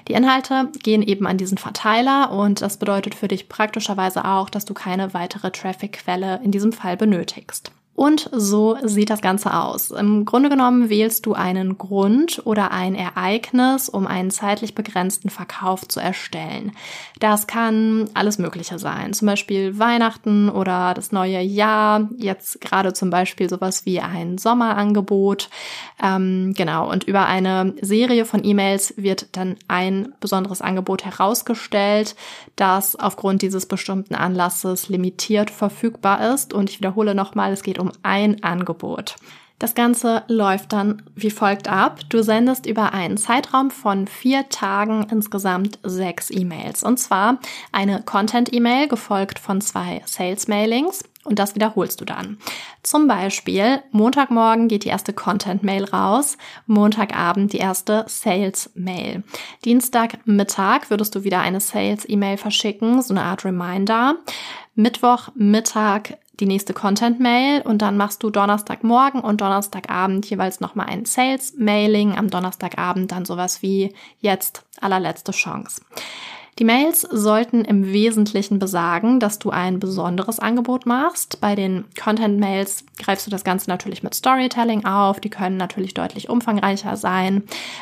Die 0.07 0.13
Inhalte 0.13 0.69
gehen 0.83 1.01
eben 1.01 1.27
an 1.27 1.37
diesen 1.37 1.57
Verteiler 1.57 2.31
und 2.31 2.61
das 2.61 2.77
bedeutet 2.77 3.15
für 3.15 3.27
dich 3.27 3.47
praktischerweise 3.47 4.25
auch, 4.25 4.49
dass 4.49 4.65
du 4.65 4.73
keine 4.73 5.13
weitere 5.33 5.51
Traffic-Quelle 5.51 6.41
in 6.43 6.51
diesem 6.51 6.71
Fall 6.71 6.97
benötigst. 6.97 7.71
Und 7.95 8.27
so 8.31 8.75
sieht 8.83 9.11
das 9.11 9.21
Ganze 9.21 9.53
aus. 9.53 9.91
Im 9.91 10.25
Grunde 10.25 10.49
genommen 10.49 10.89
wählst 10.89 11.27
du 11.27 11.33
einen 11.33 11.77
Grund 11.77 12.41
oder 12.43 12.71
ein 12.71 12.95
Ereignis, 12.95 13.87
um 13.87 14.07
einen 14.07 14.31
zeitlich 14.31 14.73
begrenzten 14.73 15.29
Verkauf 15.29 15.87
zu 15.87 15.99
erstellen. 15.99 16.71
Das 17.19 17.45
kann 17.45 18.09
alles 18.15 18.39
Mögliche 18.39 18.79
sein, 18.79 19.13
zum 19.13 19.27
Beispiel 19.27 19.77
Weihnachten 19.77 20.49
oder 20.49 20.95
das 20.95 21.11
neue 21.11 21.39
Jahr, 21.41 22.09
jetzt 22.17 22.61
gerade 22.61 22.93
zum 22.93 23.11
Beispiel 23.11 23.47
sowas 23.47 23.85
wie 23.85 23.99
ein 23.99 24.39
Sommerangebot. 24.39 25.49
Ähm, 26.01 26.53
genau, 26.57 26.89
und 26.91 27.03
über 27.03 27.27
eine 27.27 27.75
Serie 27.81 28.25
von 28.25 28.43
E-Mails 28.43 28.95
wird 28.97 29.37
dann 29.37 29.55
ein 29.67 30.13
besonderes 30.19 30.61
Angebot 30.61 31.05
herausgestellt, 31.05 32.15
das 32.55 32.95
aufgrund 32.95 33.43
dieses 33.43 33.67
bestimmten 33.67 34.15
Anlasses 34.15 34.89
limitiert 34.89 35.51
verfügbar 35.51 36.33
ist. 36.33 36.53
Und 36.53 36.71
ich 36.71 36.79
wiederhole 36.79 37.13
nochmal, 37.13 37.53
es 37.53 37.61
geht 37.61 37.79
um 37.79 37.82
ein 38.03 38.43
Angebot. 38.43 39.15
Das 39.59 39.75
Ganze 39.75 40.23
läuft 40.27 40.73
dann 40.73 41.03
wie 41.15 41.29
folgt 41.29 41.69
ab. 41.69 42.01
Du 42.09 42.21
sendest 42.21 42.65
über 42.65 42.93
einen 42.93 43.15
Zeitraum 43.17 43.71
von 43.71 44.07
vier 44.07 44.49
Tagen 44.49 45.07
insgesamt 45.09 45.79
sechs 45.83 46.29
E-Mails. 46.31 46.83
Und 46.83 46.97
zwar 46.97 47.39
eine 47.71 48.01
Content-E-Mail 48.01 48.89
gefolgt 48.89 49.39
von 49.39 49.61
zwei 49.61 50.01
Sales-Mailings. 50.05 51.03
Und 51.23 51.39
das 51.39 51.55
wiederholst 51.55 52.01
du 52.01 52.05
dann. 52.05 52.37
Zum 52.81 53.07
Beispiel, 53.07 53.81
Montagmorgen 53.91 54.67
geht 54.67 54.83
die 54.83 54.89
erste 54.89 55.13
Content-Mail 55.13 55.85
raus, 55.85 56.37
Montagabend 56.65 57.53
die 57.53 57.59
erste 57.59 58.03
Sales-Mail. 58.09 59.23
Dienstagmittag 59.63 60.89
würdest 60.89 61.15
du 61.15 61.23
wieder 61.23 61.39
eine 61.39 61.61
Sales-E-Mail 61.61 62.35
verschicken, 62.35 63.01
so 63.01 63.13
eine 63.13 63.23
Art 63.23 63.45
Reminder. 63.45 64.15
Mittwochmittag 64.75 66.17
die 66.39 66.45
nächste 66.45 66.73
Content-Mail 66.73 67.61
und 67.61 67.81
dann 67.81 67.95
machst 67.95 68.23
du 68.23 68.29
Donnerstagmorgen 68.29 69.21
und 69.21 69.41
Donnerstagabend 69.41 70.29
jeweils 70.29 70.59
nochmal 70.59 70.87
ein 70.87 71.05
Sales-Mailing. 71.05 72.17
Am 72.17 72.29
Donnerstagabend 72.29 73.11
dann 73.11 73.25
sowas 73.25 73.61
wie 73.61 73.93
jetzt 74.19 74.63
allerletzte 74.81 75.31
Chance. 75.31 75.81
Die 76.59 76.65
Mails 76.65 77.01
sollten 77.01 77.65
im 77.65 77.91
Wesentlichen 77.91 78.59
besagen, 78.59 79.19
dass 79.19 79.39
du 79.39 79.49
ein 79.49 79.79
besonderes 79.79 80.37
Angebot 80.37 80.85
machst. 80.85 81.41
Bei 81.41 81.55
den 81.55 81.85
Content-Mails 81.99 82.85
greifst 82.99 83.25
du 83.25 83.31
das 83.31 83.43
Ganze 83.43 83.71
natürlich 83.71 84.03
mit 84.03 84.13
Storytelling 84.13 84.85
auf. 84.85 85.19
Die 85.19 85.31
können 85.31 85.57
natürlich 85.57 85.95
deutlich 85.95 86.29
umfangreicher 86.29 86.95
sein. 86.95 87.41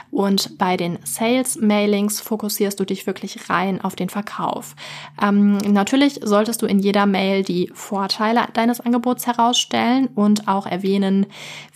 Und 0.09 0.57
bei 0.57 0.77
den 0.77 0.99
Sales-Mailings 1.03 2.21
fokussierst 2.21 2.79
du 2.79 2.85
dich 2.85 3.05
wirklich 3.07 3.49
rein 3.49 3.81
auf 3.81 3.97
den 3.97 4.07
Verkauf. 4.07 4.75
Ähm, 5.21 5.57
natürlich 5.57 6.21
solltest 6.23 6.61
du 6.61 6.65
in 6.65 6.79
jeder 6.79 7.05
Mail 7.05 7.43
die 7.43 7.69
Vorteile 7.73 8.45
deines 8.53 8.79
Angebots 8.79 9.27
herausstellen 9.27 10.07
und 10.15 10.47
auch 10.47 10.65
erwähnen, 10.65 11.25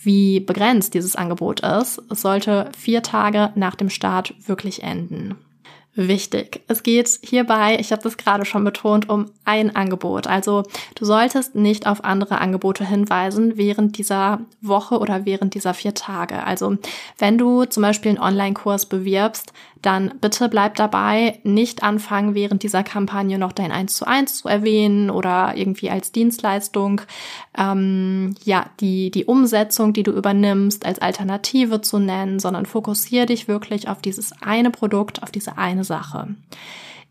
wie 0.00 0.40
begrenzt 0.40 0.94
dieses 0.94 1.14
Angebot 1.14 1.60
ist. 1.60 2.00
Es 2.10 2.22
sollte 2.22 2.70
vier 2.76 3.02
Tage 3.02 3.50
nach 3.54 3.74
dem 3.74 3.90
Start 3.90 4.32
wirklich 4.46 4.82
enden 4.82 5.36
wichtig. 5.96 6.62
Es 6.68 6.82
geht 6.82 7.08
hierbei, 7.22 7.78
ich 7.80 7.90
habe 7.90 8.02
das 8.02 8.16
gerade 8.16 8.44
schon 8.44 8.64
betont, 8.64 9.08
um 9.08 9.26
ein 9.44 9.74
Angebot. 9.74 10.26
Also 10.26 10.62
du 10.94 11.04
solltest 11.04 11.54
nicht 11.54 11.86
auf 11.86 12.04
andere 12.04 12.38
Angebote 12.38 12.86
hinweisen 12.86 13.56
während 13.56 13.98
dieser 13.98 14.40
Woche 14.60 14.98
oder 14.98 15.24
während 15.24 15.54
dieser 15.54 15.74
vier 15.74 15.94
Tage. 15.94 16.44
Also 16.44 16.76
wenn 17.18 17.38
du 17.38 17.64
zum 17.64 17.82
Beispiel 17.82 18.10
einen 18.10 18.20
Online-Kurs 18.20 18.86
bewirbst, 18.86 19.52
dann 19.82 20.14
bitte 20.20 20.48
bleib 20.48 20.74
dabei, 20.76 21.38
nicht 21.44 21.82
anfangen, 21.82 22.34
während 22.34 22.62
dieser 22.62 22.82
Kampagne 22.82 23.38
noch 23.38 23.52
dein 23.52 23.72
1 23.72 23.94
zu 23.94 24.06
1 24.06 24.38
zu 24.38 24.48
erwähnen 24.48 25.10
oder 25.10 25.54
irgendwie 25.56 25.90
als 25.90 26.12
Dienstleistung, 26.12 27.02
ähm, 27.56 28.34
ja, 28.44 28.66
die, 28.80 29.10
die 29.10 29.26
Umsetzung, 29.26 29.92
die 29.92 30.02
du 30.02 30.12
übernimmst, 30.12 30.86
als 30.86 31.00
Alternative 31.00 31.80
zu 31.80 31.98
nennen, 31.98 32.38
sondern 32.40 32.66
fokussiere 32.66 33.26
dich 33.26 33.48
wirklich 33.48 33.88
auf 33.88 34.00
dieses 34.00 34.32
eine 34.42 34.70
Produkt, 34.70 35.22
auf 35.22 35.30
diese 35.30 35.58
eine 35.58 35.84
Sache. 35.84 36.28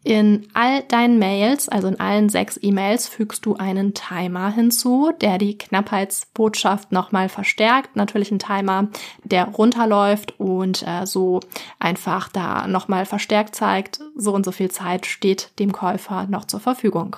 In 0.06 0.48
all 0.54 0.84
deinen 0.84 1.18
Mails, 1.18 1.68
also 1.68 1.88
in 1.88 2.00
allen 2.00 2.30
sechs 2.30 2.60
E-Mails, 2.62 3.08
fügst 3.08 3.44
du 3.44 3.56
einen 3.56 3.96
Timer 3.96 4.52
hinzu, 4.52 5.12
der 5.20 5.40
die 5.40 5.58
Knappheitsbotschaft 5.58 6.92
nochmal 6.92 7.28
verstärkt. 7.28 7.96
Natürlich 7.96 8.30
ein 8.30 8.38
Timer, 8.38 8.90
der 9.24 9.46
runterläuft 9.46 10.40
und 10.40 10.86
äh, 10.88 11.08
so 11.08 11.40
einfach 11.80 12.30
da 12.30 12.68
nochmal 12.68 13.08
verstärkt 13.08 13.56
zeigt, 13.56 14.00
so 14.16 14.32
und 14.32 14.46
so 14.46 14.52
viel 14.52 14.70
Zeit 14.70 15.08
steht 15.08 15.50
dem 15.58 15.72
Käufer 15.72 16.28
noch 16.28 16.46
zur 16.46 16.60
Verfügung. 16.60 17.16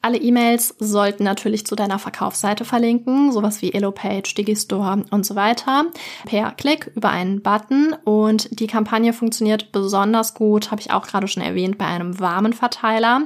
Alle 0.00 0.18
E-Mails 0.18 0.76
sollten 0.78 1.24
natürlich 1.24 1.66
zu 1.66 1.74
deiner 1.74 1.98
Verkaufsseite 1.98 2.64
verlinken, 2.64 3.32
sowas 3.32 3.62
wie 3.62 3.72
Elopage, 3.72 4.32
Digistore 4.36 5.04
und 5.10 5.26
so 5.26 5.34
weiter, 5.34 5.86
per 6.24 6.52
Klick 6.52 6.92
über 6.94 7.10
einen 7.10 7.42
Button. 7.42 7.96
Und 8.04 8.60
die 8.60 8.68
Kampagne 8.68 9.12
funktioniert 9.12 9.72
besonders 9.72 10.34
gut, 10.34 10.70
habe 10.70 10.80
ich 10.80 10.92
auch 10.92 11.04
gerade 11.04 11.26
schon 11.26 11.42
erwähnt, 11.42 11.78
bei 11.78 11.86
einem 11.86 12.20
warmen 12.20 12.52
Verteiler, 12.52 13.22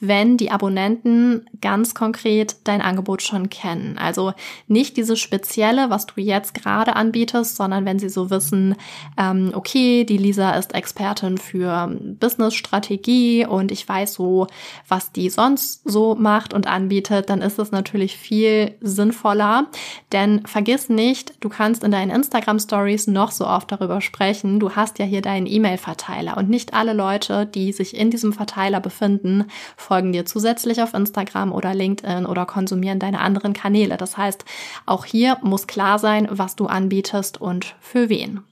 wenn 0.00 0.36
die 0.36 0.50
Abonnenten 0.50 1.46
ganz 1.60 1.94
konkret 1.94 2.56
dein 2.64 2.82
Angebot 2.82 3.22
schon 3.22 3.48
kennen. 3.48 3.96
Also 3.96 4.32
nicht 4.66 4.96
dieses 4.96 5.20
Spezielle, 5.20 5.90
was 5.90 6.06
du 6.06 6.20
jetzt 6.20 6.54
gerade 6.54 6.96
anbietest, 6.96 7.54
sondern 7.54 7.84
wenn 7.84 8.00
sie 8.00 8.08
so 8.08 8.30
wissen, 8.30 8.74
ähm, 9.16 9.52
okay, 9.54 10.02
die 10.02 10.18
Lisa 10.18 10.50
ist 10.52 10.74
Expertin 10.74 11.38
für 11.38 11.96
Business-Strategie 12.18 13.46
und 13.46 13.70
ich 13.70 13.88
weiß 13.88 14.14
so, 14.14 14.48
was 14.88 15.12
die 15.12 15.30
sonst 15.30 15.82
so 15.88 16.15
macht 16.18 16.54
und 16.54 16.66
anbietet, 16.66 17.30
dann 17.30 17.42
ist 17.42 17.58
es 17.58 17.70
natürlich 17.70 18.16
viel 18.16 18.74
sinnvoller. 18.80 19.66
Denn 20.12 20.46
vergiss 20.46 20.88
nicht, 20.88 21.34
du 21.40 21.48
kannst 21.48 21.84
in 21.84 21.90
deinen 21.90 22.10
Instagram 22.10 22.58
Stories 22.58 23.06
noch 23.06 23.30
so 23.30 23.46
oft 23.46 23.70
darüber 23.72 24.00
sprechen. 24.00 24.60
Du 24.60 24.76
hast 24.76 24.98
ja 24.98 25.04
hier 25.04 25.22
deinen 25.22 25.46
E-Mail-Verteiler 25.46 26.36
und 26.36 26.48
nicht 26.48 26.74
alle 26.74 26.92
Leute, 26.92 27.46
die 27.46 27.72
sich 27.72 27.96
in 27.96 28.10
diesem 28.10 28.32
Verteiler 28.32 28.80
befinden, 28.80 29.44
folgen 29.76 30.12
dir 30.12 30.26
zusätzlich 30.26 30.82
auf 30.82 30.94
Instagram 30.94 31.52
oder 31.52 31.74
LinkedIn 31.74 32.26
oder 32.26 32.46
konsumieren 32.46 32.98
deine 32.98 33.20
anderen 33.20 33.52
Kanäle. 33.52 33.96
Das 33.96 34.16
heißt, 34.16 34.44
auch 34.86 35.04
hier 35.04 35.38
muss 35.42 35.66
klar 35.66 35.98
sein, 35.98 36.28
was 36.30 36.56
du 36.56 36.66
anbietest 36.66 37.40
und 37.40 37.74
für 37.80 38.08
wen. 38.08 38.42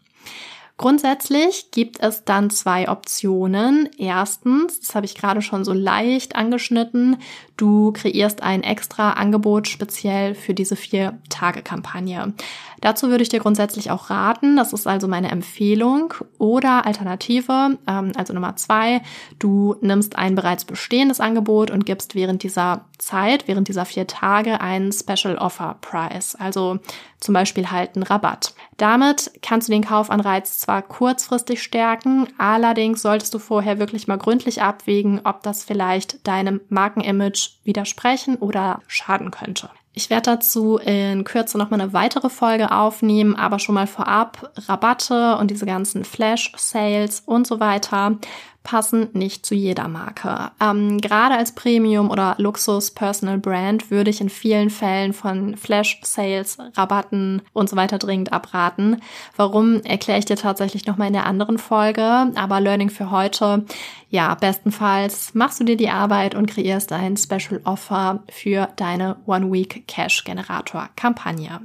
Grundsätzlich 0.76 1.70
gibt 1.70 2.00
es 2.00 2.24
dann 2.24 2.50
zwei 2.50 2.88
Optionen. 2.88 3.88
Erstens, 3.96 4.80
das 4.80 4.96
habe 4.96 5.06
ich 5.06 5.14
gerade 5.14 5.40
schon 5.40 5.64
so 5.64 5.72
leicht 5.72 6.34
angeschnitten, 6.34 7.18
du 7.56 7.92
kreierst 7.92 8.42
ein 8.42 8.62
extra 8.62 9.12
Angebot 9.12 9.68
speziell 9.68 10.34
für 10.34 10.54
diese 10.54 10.76
vier 10.76 11.18
Tage 11.28 11.62
Kampagne. 11.62 12.34
Dazu 12.80 13.08
würde 13.08 13.22
ich 13.22 13.30
dir 13.30 13.40
grundsätzlich 13.40 13.90
auch 13.90 14.10
raten, 14.10 14.56
das 14.56 14.74
ist 14.74 14.86
also 14.86 15.08
meine 15.08 15.30
Empfehlung. 15.30 16.12
Oder 16.36 16.84
Alternative, 16.84 17.78
ähm, 17.86 18.12
also 18.14 18.34
Nummer 18.34 18.56
zwei, 18.56 19.00
du 19.38 19.76
nimmst 19.80 20.18
ein 20.18 20.34
bereits 20.34 20.66
bestehendes 20.66 21.18
Angebot 21.18 21.70
und 21.70 21.86
gibst 21.86 22.14
während 22.14 22.42
dieser 22.42 22.84
Zeit, 22.98 23.48
während 23.48 23.68
dieser 23.68 23.86
vier 23.86 24.06
Tage 24.06 24.60
einen 24.60 24.92
Special 24.92 25.38
Offer 25.38 25.76
Price, 25.80 26.34
also 26.34 26.78
zum 27.20 27.32
Beispiel 27.32 27.70
halt 27.70 27.96
einen 27.96 28.02
Rabatt. 28.02 28.54
Damit 28.76 29.30
kannst 29.40 29.68
du 29.68 29.72
den 29.72 29.84
Kaufanreiz 29.84 30.58
zwar 30.58 30.82
kurzfristig 30.82 31.62
stärken, 31.62 32.28
allerdings 32.36 33.00
solltest 33.00 33.32
du 33.32 33.38
vorher 33.38 33.78
wirklich 33.78 34.08
mal 34.08 34.18
gründlich 34.18 34.60
abwägen, 34.60 35.22
ob 35.24 35.42
das 35.42 35.64
vielleicht 35.64 36.26
deinem 36.26 36.60
Markenimage 36.68 37.43
widersprechen 37.64 38.36
oder 38.36 38.80
schaden 38.86 39.30
könnte. 39.30 39.70
Ich 39.96 40.10
werde 40.10 40.32
dazu 40.32 40.78
in 40.78 41.22
Kürze 41.22 41.56
nochmal 41.56 41.80
eine 41.80 41.92
weitere 41.92 42.28
Folge 42.28 42.72
aufnehmen, 42.72 43.36
aber 43.36 43.60
schon 43.60 43.76
mal 43.76 43.86
vorab 43.86 44.52
Rabatte 44.66 45.36
und 45.36 45.52
diese 45.52 45.66
ganzen 45.66 46.04
Flash-Sales 46.04 47.22
und 47.26 47.46
so 47.46 47.60
weiter 47.60 48.18
passen 48.64 49.10
nicht 49.12 49.46
zu 49.46 49.54
jeder 49.54 49.88
Marke. 49.88 50.50
Ähm, 50.60 50.98
gerade 51.00 51.36
als 51.36 51.52
Premium 51.52 52.10
oder 52.10 52.34
Luxus 52.38 52.90
Personal 52.90 53.38
Brand 53.38 53.90
würde 53.90 54.10
ich 54.10 54.20
in 54.20 54.30
vielen 54.30 54.70
Fällen 54.70 55.12
von 55.12 55.56
Flash 55.56 56.00
Sales, 56.02 56.58
Rabatten 56.74 57.42
und 57.52 57.68
so 57.68 57.76
weiter 57.76 57.98
dringend 57.98 58.32
abraten. 58.32 59.02
Warum 59.36 59.82
erkläre 59.82 60.18
ich 60.18 60.24
dir 60.24 60.36
tatsächlich 60.36 60.86
nochmal 60.86 61.08
in 61.08 61.12
der 61.12 61.26
anderen 61.26 61.58
Folge. 61.58 62.32
Aber 62.34 62.60
Learning 62.60 62.90
für 62.90 63.10
heute, 63.10 63.64
ja, 64.08 64.34
bestenfalls 64.34 65.34
machst 65.34 65.60
du 65.60 65.64
dir 65.64 65.76
die 65.76 65.90
Arbeit 65.90 66.34
und 66.34 66.46
kreierst 66.46 66.92
ein 66.92 67.16
Special 67.16 67.60
Offer 67.64 68.24
für 68.30 68.68
deine 68.76 69.16
One 69.26 69.52
Week 69.52 69.86
Cash 69.86 70.24
Generator 70.24 70.88
Kampagne. 70.96 71.60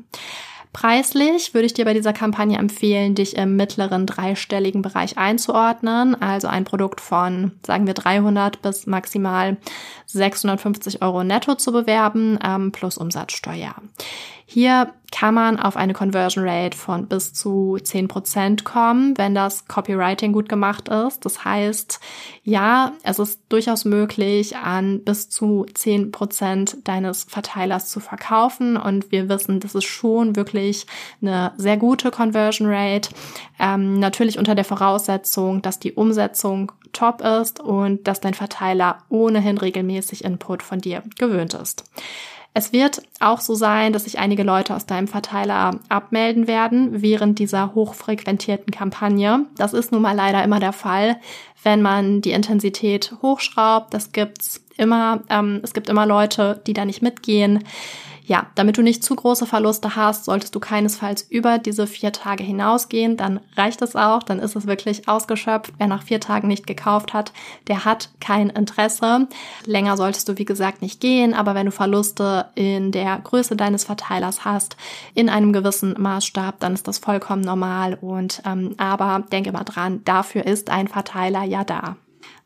Preislich 0.71 1.55
würde 1.55 1.65
ich 1.65 1.73
dir 1.73 1.85
bei 1.85 1.95
dieser 1.95 2.13
Kampagne 2.13 2.59
empfehlen, 2.59 3.15
dich 3.15 3.35
im 3.35 3.55
mittleren 3.55 4.05
dreistelligen 4.05 4.83
Bereich 4.83 5.17
einzuordnen, 5.17 6.19
also 6.21 6.47
ein 6.47 6.63
Produkt 6.63 7.01
von, 7.01 7.53
sagen 7.65 7.87
wir, 7.87 7.95
300 7.95 8.61
bis 8.61 8.85
maximal 8.85 9.57
650 10.05 11.01
Euro 11.01 11.23
netto 11.23 11.55
zu 11.55 11.71
bewerben, 11.71 12.37
ähm, 12.43 12.71
plus 12.71 12.97
Umsatzsteuer. 12.97 13.73
Hier 14.51 14.95
kann 15.11 15.35
man 15.35 15.59
auf 15.59 15.77
eine 15.77 15.93
Conversion 15.93 16.43
Rate 16.43 16.75
von 16.75 17.05
bis 17.05 17.33
zu 17.33 17.77
10% 17.79 18.63
kommen, 18.63 19.15
wenn 19.15 19.35
das 19.35 19.67
Copywriting 19.67 20.33
gut 20.33 20.49
gemacht 20.49 20.89
ist. 20.89 21.23
Das 21.23 21.45
heißt, 21.45 21.99
ja, 22.43 22.93
es 23.03 23.19
ist 23.19 23.41
durchaus 23.49 23.85
möglich, 23.85 24.57
an 24.57 25.03
bis 25.03 25.29
zu 25.29 25.67
10% 25.71 26.77
deines 26.83 27.25
Verteilers 27.25 27.91
zu 27.91 27.99
verkaufen. 27.99 28.75
Und 28.75 29.11
wir 29.11 29.29
wissen, 29.29 29.59
das 29.59 29.75
ist 29.75 29.85
schon 29.85 30.35
wirklich 30.35 30.87
eine 31.21 31.53
sehr 31.57 31.77
gute 31.77 32.09
Conversion 32.09 32.67
Rate. 32.67 33.11
Ähm, 33.59 33.99
natürlich 33.99 34.39
unter 34.39 34.55
der 34.55 34.65
Voraussetzung, 34.65 35.61
dass 35.61 35.77
die 35.77 35.93
Umsetzung 35.93 36.71
top 36.91 37.21
ist 37.21 37.59
und 37.59 38.07
dass 38.07 38.19
dein 38.19 38.33
Verteiler 38.33 39.03
ohnehin 39.09 39.59
regelmäßig 39.59 40.23
Input 40.23 40.63
von 40.63 40.81
dir 40.81 41.03
gewöhnt 41.19 41.53
ist. 41.53 41.83
Es 42.59 42.73
wird 42.73 43.03
auch 43.21 43.39
so 43.39 43.55
sein, 43.55 43.93
dass 43.93 44.03
sich 44.03 44.19
einige 44.19 44.43
Leute 44.43 44.75
aus 44.75 44.85
deinem 44.85 45.07
Verteiler 45.07 45.79
abmelden 45.87 46.45
werden 46.45 47.01
während 47.01 47.39
dieser 47.39 47.73
hochfrequentierten 47.73 48.69
Kampagne. 48.69 49.45
Das 49.55 49.71
ist 49.71 49.93
nun 49.93 50.01
mal 50.01 50.13
leider 50.13 50.43
immer 50.43 50.59
der 50.59 50.73
Fall, 50.73 51.21
wenn 51.63 51.81
man 51.81 52.19
die 52.19 52.33
Intensität 52.33 53.13
hochschraubt. 53.21 53.93
Das 53.93 54.11
gibt's 54.11 54.61
immer. 54.75 55.21
Ähm, 55.29 55.61
es 55.63 55.73
gibt 55.73 55.87
immer 55.87 56.05
Leute, 56.05 56.61
die 56.67 56.73
da 56.73 56.83
nicht 56.83 57.01
mitgehen. 57.01 57.63
Ja, 58.29 58.45
damit 58.53 58.77
du 58.77 58.83
nicht 58.83 59.03
zu 59.03 59.15
große 59.15 59.47
Verluste 59.47 59.95
hast, 59.95 60.25
solltest 60.25 60.53
du 60.53 60.59
keinesfalls 60.59 61.23
über 61.31 61.57
diese 61.57 61.87
vier 61.87 62.11
Tage 62.11 62.43
hinausgehen. 62.43 63.17
Dann 63.17 63.39
reicht 63.57 63.81
es 63.81 63.95
auch, 63.95 64.21
dann 64.21 64.37
ist 64.37 64.55
es 64.55 64.67
wirklich 64.67 65.07
ausgeschöpft. 65.07 65.73
Wer 65.79 65.87
nach 65.87 66.03
vier 66.03 66.19
Tagen 66.19 66.47
nicht 66.47 66.67
gekauft 66.67 67.15
hat, 67.15 67.33
der 67.67 67.85
hat 67.85 68.11
kein 68.19 68.51
Interesse. 68.51 69.27
Länger 69.65 69.97
solltest 69.97 70.29
du, 70.29 70.37
wie 70.37 70.45
gesagt, 70.45 70.83
nicht 70.83 71.01
gehen, 71.01 71.33
aber 71.33 71.55
wenn 71.55 71.65
du 71.65 71.71
Verluste 71.71 72.45
in 72.53 72.91
der 72.91 73.17
Größe 73.17 73.55
deines 73.55 73.85
Verteilers 73.85 74.45
hast, 74.45 74.77
in 75.15 75.27
einem 75.27 75.51
gewissen 75.51 75.95
Maßstab, 75.99 76.59
dann 76.59 76.75
ist 76.75 76.87
das 76.87 76.99
vollkommen 76.99 77.41
normal. 77.41 77.97
Und 77.99 78.43
ähm, 78.45 78.75
aber 78.77 79.23
denke 79.31 79.51
mal 79.51 79.63
dran, 79.63 80.01
dafür 80.05 80.45
ist 80.45 80.69
ein 80.69 80.87
Verteiler 80.87 81.45
ja 81.45 81.63
da. 81.63 81.95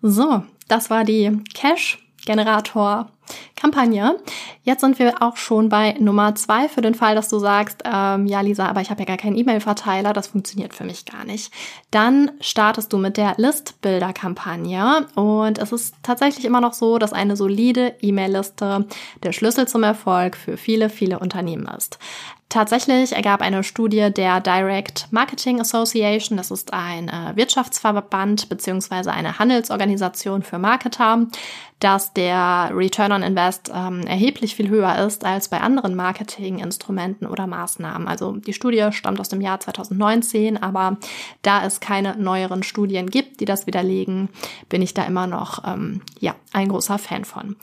So, 0.02 0.46
das 0.70 0.90
war 0.90 1.04
die 1.04 1.44
Cash 1.54 2.00
Generator 2.26 3.10
Kampagne. 3.56 4.20
Jetzt 4.64 4.82
sind 4.82 5.00
wir 5.00 5.22
auch 5.22 5.38
schon 5.38 5.70
bei 5.70 5.94
Nummer 6.00 6.36
zwei 6.36 6.68
für 6.68 6.82
den 6.82 6.96
Fall, 6.96 7.16
dass 7.16 7.30
du 7.30 7.40
sagst, 7.40 7.84
ähm, 7.86 8.26
ja 8.28 8.42
Lisa, 8.42 8.68
aber 8.68 8.82
ich 8.82 8.90
habe 8.90 9.02
ja 9.02 9.06
gar 9.06 9.18
keinen 9.18 9.38
E-Mail-Verteiler, 9.38 10.14
das 10.14 10.28
funktioniert 10.28 10.74
für 10.74 10.84
mich 10.84 11.06
gar 11.06 11.26
nicht. 11.26 11.52
Dann 11.92 12.32
startest 12.42 12.92
du 12.94 12.98
mit 12.98 13.18
der 13.18 13.36
List-Builder-Kampagne 13.38 15.08
und 15.16 15.58
es 15.60 15.72
ist 15.72 15.96
tatsächlich 16.04 16.46
immer 16.46 16.62
noch 16.62 16.74
so, 16.74 16.98
dass 16.98 17.14
eine 17.14 17.36
solide 17.36 17.96
E-Mail-Liste 18.02 18.86
der 19.24 19.32
Schlüssel 19.32 19.68
zum 19.68 19.84
Erfolg 19.84 20.36
für 20.36 20.58
viele, 20.58 20.90
viele 20.90 21.20
Unternehmen 21.20 21.68
ist. 21.68 22.00
Tatsächlich 22.54 23.14
ergab 23.14 23.42
eine 23.42 23.64
Studie 23.64 24.12
der 24.16 24.40
Direct 24.40 25.08
Marketing 25.10 25.60
Association, 25.60 26.38
das 26.38 26.52
ist 26.52 26.72
ein 26.72 27.10
äh, 27.10 27.36
Wirtschaftsverband 27.36 28.48
beziehungsweise 28.48 29.12
eine 29.12 29.40
Handelsorganisation 29.40 30.44
für 30.44 30.60
Marketer, 30.60 31.26
dass 31.80 32.14
der 32.14 32.70
Return 32.72 33.12
on 33.14 33.24
Invest 33.24 33.72
ähm, 33.74 34.02
erheblich 34.02 34.56
viel 34.56 34.70
höher 34.70 34.98
ist 35.06 35.26
als 35.26 35.48
bei 35.48 35.62
anderen 35.62 35.96
Marketinginstrumenten 35.96 37.28
oder 37.28 37.48
Maßnahmen. 37.48 38.08
Also 38.08 38.34
die 38.34 38.54
Studie 38.54 38.90
stammt 38.92 39.20
aus 39.20 39.30
dem 39.30 39.42
Jahr 39.42 39.60
2019, 39.60 40.62
aber 40.62 40.98
da 41.42 41.66
es 41.66 41.80
keine 41.80 42.16
neueren 42.18 42.64
Studien 42.64 43.10
gibt, 43.10 43.40
die 43.40 43.46
das 43.46 43.68
widerlegen, 43.68 44.30
bin 44.70 44.82
ich 44.82 44.94
da 44.94 45.04
immer 45.04 45.28
noch 45.28 45.64
ähm, 45.66 46.02
ja 46.20 46.36
ein 46.52 46.70
großer 46.70 46.98
Fan 46.98 47.26
von. 47.26 47.56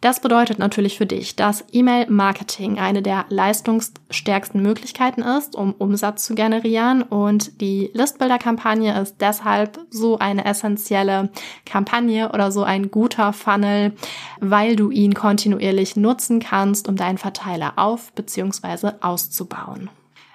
Das 0.00 0.20
bedeutet 0.20 0.60
natürlich 0.60 0.96
für 0.96 1.06
dich, 1.06 1.34
dass 1.34 1.64
E-Mail-Marketing 1.72 2.78
eine 2.78 3.02
der 3.02 3.24
leistungsstärksten 3.30 4.62
Möglichkeiten 4.62 5.22
ist, 5.22 5.56
um 5.56 5.72
Umsatz 5.72 6.24
zu 6.24 6.36
generieren 6.36 7.02
und 7.02 7.60
die 7.60 7.90
Listbuilder-Kampagne 7.94 9.00
ist 9.00 9.16
deshalb 9.18 9.80
so 9.90 10.16
eine 10.18 10.44
essentielle 10.44 11.30
Kampagne 11.66 12.30
oder 12.30 12.52
so 12.52 12.62
ein 12.62 12.92
guter 12.92 13.32
Funnel, 13.32 13.92
weil 14.38 14.76
du 14.76 14.90
ihn 14.90 15.14
kontinuierlich 15.14 15.96
nutzen 15.96 16.38
kannst, 16.38 16.86
um 16.86 16.94
deinen 16.94 17.18
Verteiler 17.18 17.72
auf 17.74 18.12
bzw. 18.12 18.92
auszubauen. 19.00 19.90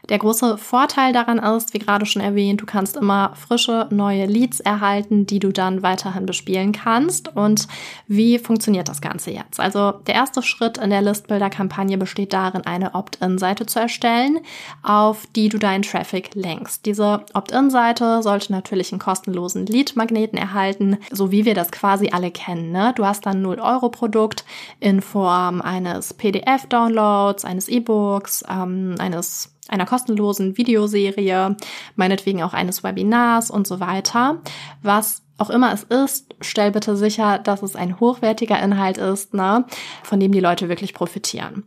Der 0.09 0.19
große 0.19 0.57
Vorteil 0.57 1.13
daran 1.13 1.39
ist, 1.39 1.73
wie 1.73 1.79
gerade 1.79 2.05
schon 2.05 2.21
erwähnt, 2.21 2.59
du 2.59 2.65
kannst 2.65 2.97
immer 2.97 3.33
frische 3.35 3.87
neue 3.89 4.25
Leads 4.25 4.59
erhalten, 4.59 5.25
die 5.25 5.39
du 5.39 5.53
dann 5.53 5.81
weiterhin 5.81 6.25
bespielen 6.25 6.73
kannst. 6.73 7.33
Und 7.33 7.69
wie 8.07 8.37
funktioniert 8.37 8.89
das 8.89 8.99
Ganze 8.99 9.31
jetzt? 9.31 9.61
Also 9.61 9.91
der 10.05 10.15
erste 10.15 10.41
Schritt 10.41 10.77
in 10.77 10.89
der 10.89 11.01
Listbuilder-Kampagne 11.01 11.97
besteht 11.97 12.33
darin, 12.33 12.65
eine 12.65 12.95
Opt-in-Seite 12.95 13.65
zu 13.65 13.79
erstellen, 13.79 14.39
auf 14.81 15.25
die 15.37 15.47
du 15.47 15.57
deinen 15.57 15.83
Traffic 15.83 16.35
lenkst. 16.35 16.85
Diese 16.85 17.25
Opt-in-Seite 17.33 18.21
sollte 18.23 18.51
natürlich 18.51 18.91
einen 18.91 18.99
kostenlosen 18.99 19.65
Lead-Magneten 19.65 20.37
erhalten, 20.37 20.97
so 21.11 21.31
wie 21.31 21.45
wir 21.45 21.55
das 21.55 21.71
quasi 21.71 22.09
alle 22.09 22.29
kennen. 22.29 22.73
Ne? 22.73 22.91
Du 22.97 23.05
hast 23.05 23.25
dann 23.25 23.45
0-Euro-Produkt 23.45 24.43
in 24.81 25.01
Form 25.01 25.61
eines 25.61 26.13
PDF-Downloads, 26.13 27.45
eines 27.45 27.69
E-Books, 27.69 28.43
ähm, 28.49 28.95
eines 28.99 29.52
einer 29.69 29.85
kostenlosen 29.85 30.57
Videoserie, 30.57 31.55
meinetwegen 31.95 32.43
auch 32.43 32.53
eines 32.53 32.83
Webinars 32.83 33.49
und 33.49 33.67
so 33.67 33.79
weiter. 33.79 34.37
Was 34.81 35.23
auch 35.37 35.49
immer 35.49 35.73
es 35.73 35.83
ist, 35.83 36.35
stell 36.41 36.71
bitte 36.71 36.95
sicher, 36.95 37.39
dass 37.39 37.63
es 37.63 37.75
ein 37.75 37.99
hochwertiger 37.99 38.61
Inhalt 38.61 38.97
ist, 38.97 39.33
ne, 39.33 39.65
von 40.03 40.19
dem 40.19 40.31
die 40.31 40.39
Leute 40.39 40.69
wirklich 40.69 40.93
profitieren. 40.93 41.65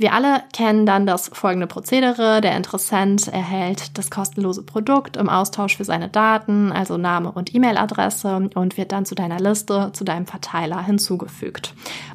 Wir 0.00 0.12
alle 0.12 0.44
kennen 0.52 0.86
dann 0.86 1.06
das 1.06 1.28
folgende 1.32 1.66
Prozedere. 1.66 2.40
Der 2.40 2.56
Interessent 2.56 3.26
erhält 3.26 3.98
das 3.98 4.10
kostenlose 4.10 4.62
Produkt 4.62 5.16
im 5.16 5.28
Austausch 5.28 5.76
für 5.76 5.84
seine 5.84 6.08
Daten, 6.08 6.70
also 6.70 6.96
Name 6.96 7.32
und 7.32 7.52
E-Mail-Adresse 7.52 8.48
und 8.54 8.76
wird 8.76 8.92
dann 8.92 9.06
zu 9.06 9.16
deiner 9.16 9.40
Liste, 9.40 9.90
zu 9.92 10.04
deinem 10.04 10.26
Verteiler 10.26 10.80
hinzugefügt. 10.84 11.74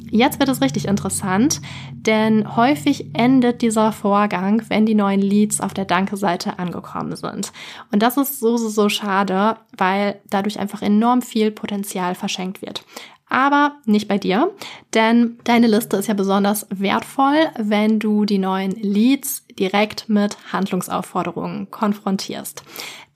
Jetzt 0.09 0.39
wird 0.39 0.47
es 0.47 0.61
richtig 0.61 0.87
interessant, 0.87 1.59
denn 1.91 2.55
häufig 2.55 3.13
endet 3.17 3.61
dieser 3.61 3.91
Vorgang, 3.91 4.63
wenn 4.69 4.85
die 4.85 4.95
neuen 4.95 5.21
Leads 5.21 5.59
auf 5.59 5.73
der 5.73 5.83
Danke-Seite 5.83 6.59
angekommen 6.59 7.17
sind. 7.17 7.51
Und 7.91 8.01
das 8.01 8.15
ist 8.15 8.39
so, 8.39 8.55
so, 8.55 8.69
so 8.69 8.87
schade, 8.87 9.57
weil 9.77 10.21
dadurch 10.29 10.57
einfach 10.57 10.81
enorm 10.81 11.21
viel 11.21 11.51
Potenzial 11.51 12.15
verschenkt 12.15 12.61
wird 12.61 12.85
aber 13.27 13.77
nicht 13.85 14.07
bei 14.07 14.17
dir, 14.17 14.51
denn 14.93 15.39
deine 15.43 15.67
Liste 15.67 15.97
ist 15.97 16.07
ja 16.07 16.13
besonders 16.13 16.67
wertvoll, 16.69 17.49
wenn 17.57 17.99
du 17.99 18.25
die 18.25 18.37
neuen 18.37 18.71
Leads 18.71 19.45
direkt 19.57 20.09
mit 20.09 20.37
Handlungsaufforderungen 20.51 21.69
konfrontierst. 21.71 22.63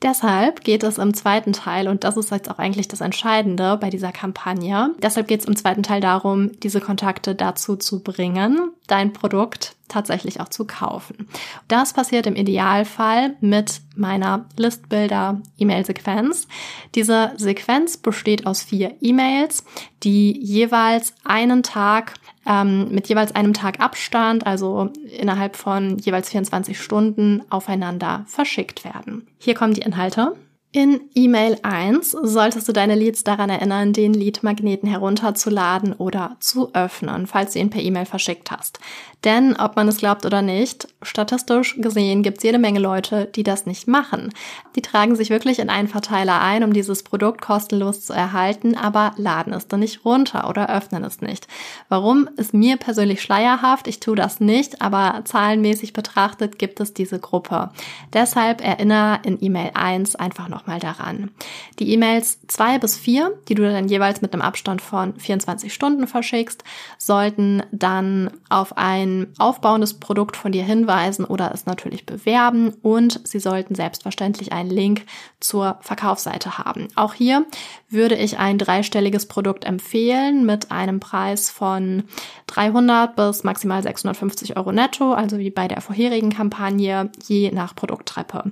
Deshalb 0.03 0.63
geht 0.63 0.83
es 0.83 0.99
im 0.99 1.15
zweiten 1.15 1.53
Teil, 1.53 1.88
und 1.88 2.03
das 2.03 2.17
ist 2.17 2.29
jetzt 2.29 2.51
auch 2.51 2.60
eigentlich 2.60 2.88
das 2.88 3.01
Entscheidende 3.01 3.77
bei 3.77 3.89
dieser 3.89 4.12
Kampagne, 4.12 4.93
deshalb 5.01 5.27
geht 5.27 5.39
es 5.39 5.47
im 5.47 5.55
zweiten 5.55 5.81
Teil 5.81 6.01
darum, 6.01 6.51
diese 6.60 6.81
Kontakte 6.81 7.33
dazu 7.33 7.75
zu 7.75 8.03
bringen, 8.03 8.71
dein 8.86 9.12
Produkt 9.12 9.75
tatsächlich 9.88 10.39
auch 10.39 10.49
zu 10.49 10.65
kaufen. 10.65 11.27
Das 11.67 11.93
passiert 11.93 12.27
im 12.27 12.36
Idealfall 12.36 13.36
mit 13.39 13.81
meiner 13.95 14.45
Listbuilder 14.57 15.41
E-Mail-Sequenz. 15.57 16.47
Diese 16.93 17.31
Sequenz 17.38 17.97
besteht 17.97 18.45
aus 18.45 18.62
vier 18.62 18.95
E-Mails, 19.01 19.63
die 20.03 20.38
jeweils 20.39 21.13
einen 21.23 21.63
Tag 21.63 22.15
ähm, 22.45 22.89
mit 22.91 23.10
jeweils 23.10 23.36
einem 23.36 23.53
Tag 23.53 23.79
Abstand, 23.79 24.45
also 24.45 24.91
innerhalb 25.17 25.55
von 25.55 25.97
jeweils 25.99 26.29
24 26.29 26.79
Stunden 26.79 27.43
aufeinander 27.49 28.25
verschickt 28.27 28.86
werden. 28.86 29.27
Hier 29.38 29.53
kommen 29.53 29.73
die 29.73 29.81
Inhalte. 29.88 30.36
In 30.78 31.10
E-Mail 31.16 31.58
1 31.63 32.12
solltest 32.12 32.68
du 32.68 32.72
deine 32.72 32.94
Leads 32.94 33.24
daran 33.24 33.50
erinnern, 33.50 33.94
den 33.94 34.13
Lead-Magneten 34.13 34.88
herunterzuladen 34.88 35.94
oder 35.94 36.38
zu 36.40 36.72
öffnen, 36.76 37.26
falls 37.26 37.54
du 37.54 37.60
ihn 37.60 37.72
per 37.72 37.82
E-Mail 37.82 38.06
verschickt 38.06 38.52
hast. 38.52 38.78
Denn, 39.24 39.56
ob 39.56 39.76
man 39.76 39.88
es 39.88 39.98
glaubt 39.98 40.28
oder 40.28 40.44
nicht, 40.44 40.88
statistisch 41.02 41.78
gesehen 41.82 42.22
gibt 42.22 42.38
es 42.38 42.44
jede 42.44 42.60
Menge 42.60 42.78
Leute, 42.78 43.26
die 43.26 43.42
das 43.42 43.66
nicht 43.66 43.88
machen. 43.88 44.32
Die 44.76 44.84
tragen 44.84 45.16
sich 45.16 45.32
wirklich 45.32 45.58
in 45.58 45.72
einen 45.72 45.88
Verteiler 45.88 46.40
ein, 46.42 46.63
um 46.63 46.74
dieses 46.74 47.02
Produkt 47.02 47.42
kostenlos 47.42 48.06
zu 48.06 48.13
erhalten, 48.13 48.78
aber 48.78 49.13
laden 49.18 49.54
es 49.54 49.68
dann 49.68 49.80
nicht 49.80 50.06
runter 50.06 50.48
oder 50.48 50.70
öffnen 50.70 51.04
es 51.04 51.22
nicht. 51.22 51.48
Warum 51.90 52.30
ist 52.38 52.54
mir 52.54 52.78
persönlich 52.78 53.24
schleierhaft? 53.24 53.88
Ich 53.88 54.00
tue 54.00 54.16
das 54.16 54.40
nicht, 54.40 54.84
aber 54.84 55.22
zahlenmäßig 55.26 55.94
betrachtet 55.94 56.60
gibt 56.60 56.80
es 56.80 56.94
diese 56.94 57.18
Gruppe. 57.18 57.72
Deshalb 58.13 58.63
erinnere 58.63 59.22
in 59.24 59.40
E-Mail 59.42 59.72
1 59.74 60.16
einfach 60.16 60.50
noch 60.50 60.66
nochmal 60.67 60.80
daran. 60.80 61.32
Die 61.80 61.91
E-Mails 61.93 62.39
zwei 62.47 62.77
bis 62.77 62.97
vier, 62.97 63.38
die 63.47 63.56
du 63.56 63.63
dann 63.63 63.88
jeweils 63.88 64.21
mit 64.21 64.34
einem 64.34 64.41
Abstand 64.41 64.82
von 64.82 65.15
24 65.15 65.73
Stunden 65.73 66.08
verschickst, 66.08 66.63
sollten 66.97 67.63
dann 67.71 68.32
auf 68.49 68.77
ein 68.77 69.27
aufbauendes 69.38 69.95
Produkt 69.95 70.36
von 70.36 70.51
dir 70.51 70.63
hinweisen 70.63 71.25
oder 71.25 71.51
es 71.53 71.65
natürlich 71.65 72.06
bewerben 72.06 72.73
und 72.82 73.21
sie 73.23 73.39
sollten 73.39 73.75
selbstverständlich 73.75 74.51
einen 74.51 74.69
Link 74.69 75.06
zur 75.39 75.77
Verkaufsseite 75.82 76.58
haben. 76.58 76.89
Auch 76.95 77.13
hier 77.13 77.45
würde 77.89 78.15
ich 78.15 78.38
ein 78.38 78.58
dreistelliges 78.58 79.27
Produkt 79.27 79.65
empfehlen 79.65 80.45
mit 80.45 80.71
einem 80.71 80.99
Preis 80.99 81.49
von 81.49 82.03
300 82.47 83.15
bis 83.15 83.43
maximal 83.43 83.82
650 83.82 84.58
Euro 84.58 84.71
netto, 84.71 85.13
also 85.13 85.38
wie 85.38 85.51
bei 85.51 85.67
der 85.67 85.82
vorherigen 85.82 86.32
Kampagne, 86.32 87.10
je 87.25 87.51
nach 87.51 87.75
Produkttreppe. 87.75 88.51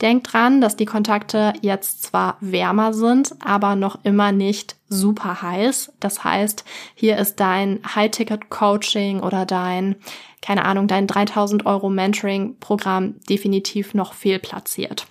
Denk 0.00 0.24
dran, 0.24 0.60
dass 0.60 0.76
die 0.76 0.86
Kontakte 0.86 1.41
jetzt 1.60 2.02
zwar 2.02 2.36
wärmer 2.40 2.92
sind, 2.92 3.34
aber 3.44 3.76
noch 3.76 3.98
immer 4.04 4.32
nicht 4.32 4.76
super 4.88 5.42
heiß. 5.42 5.92
Das 6.00 6.24
heißt, 6.24 6.64
hier 6.94 7.18
ist 7.18 7.40
dein 7.40 7.80
High-Ticket-Coaching 7.94 9.20
oder 9.20 9.46
dein, 9.46 9.96
keine 10.40 10.64
Ahnung, 10.64 10.88
dein 10.88 11.06
3000 11.06 11.66
Euro 11.66 11.90
Mentoring-Programm 11.90 13.16
definitiv 13.28 13.94
noch 13.94 14.14
fehlplatziert. 14.14 15.06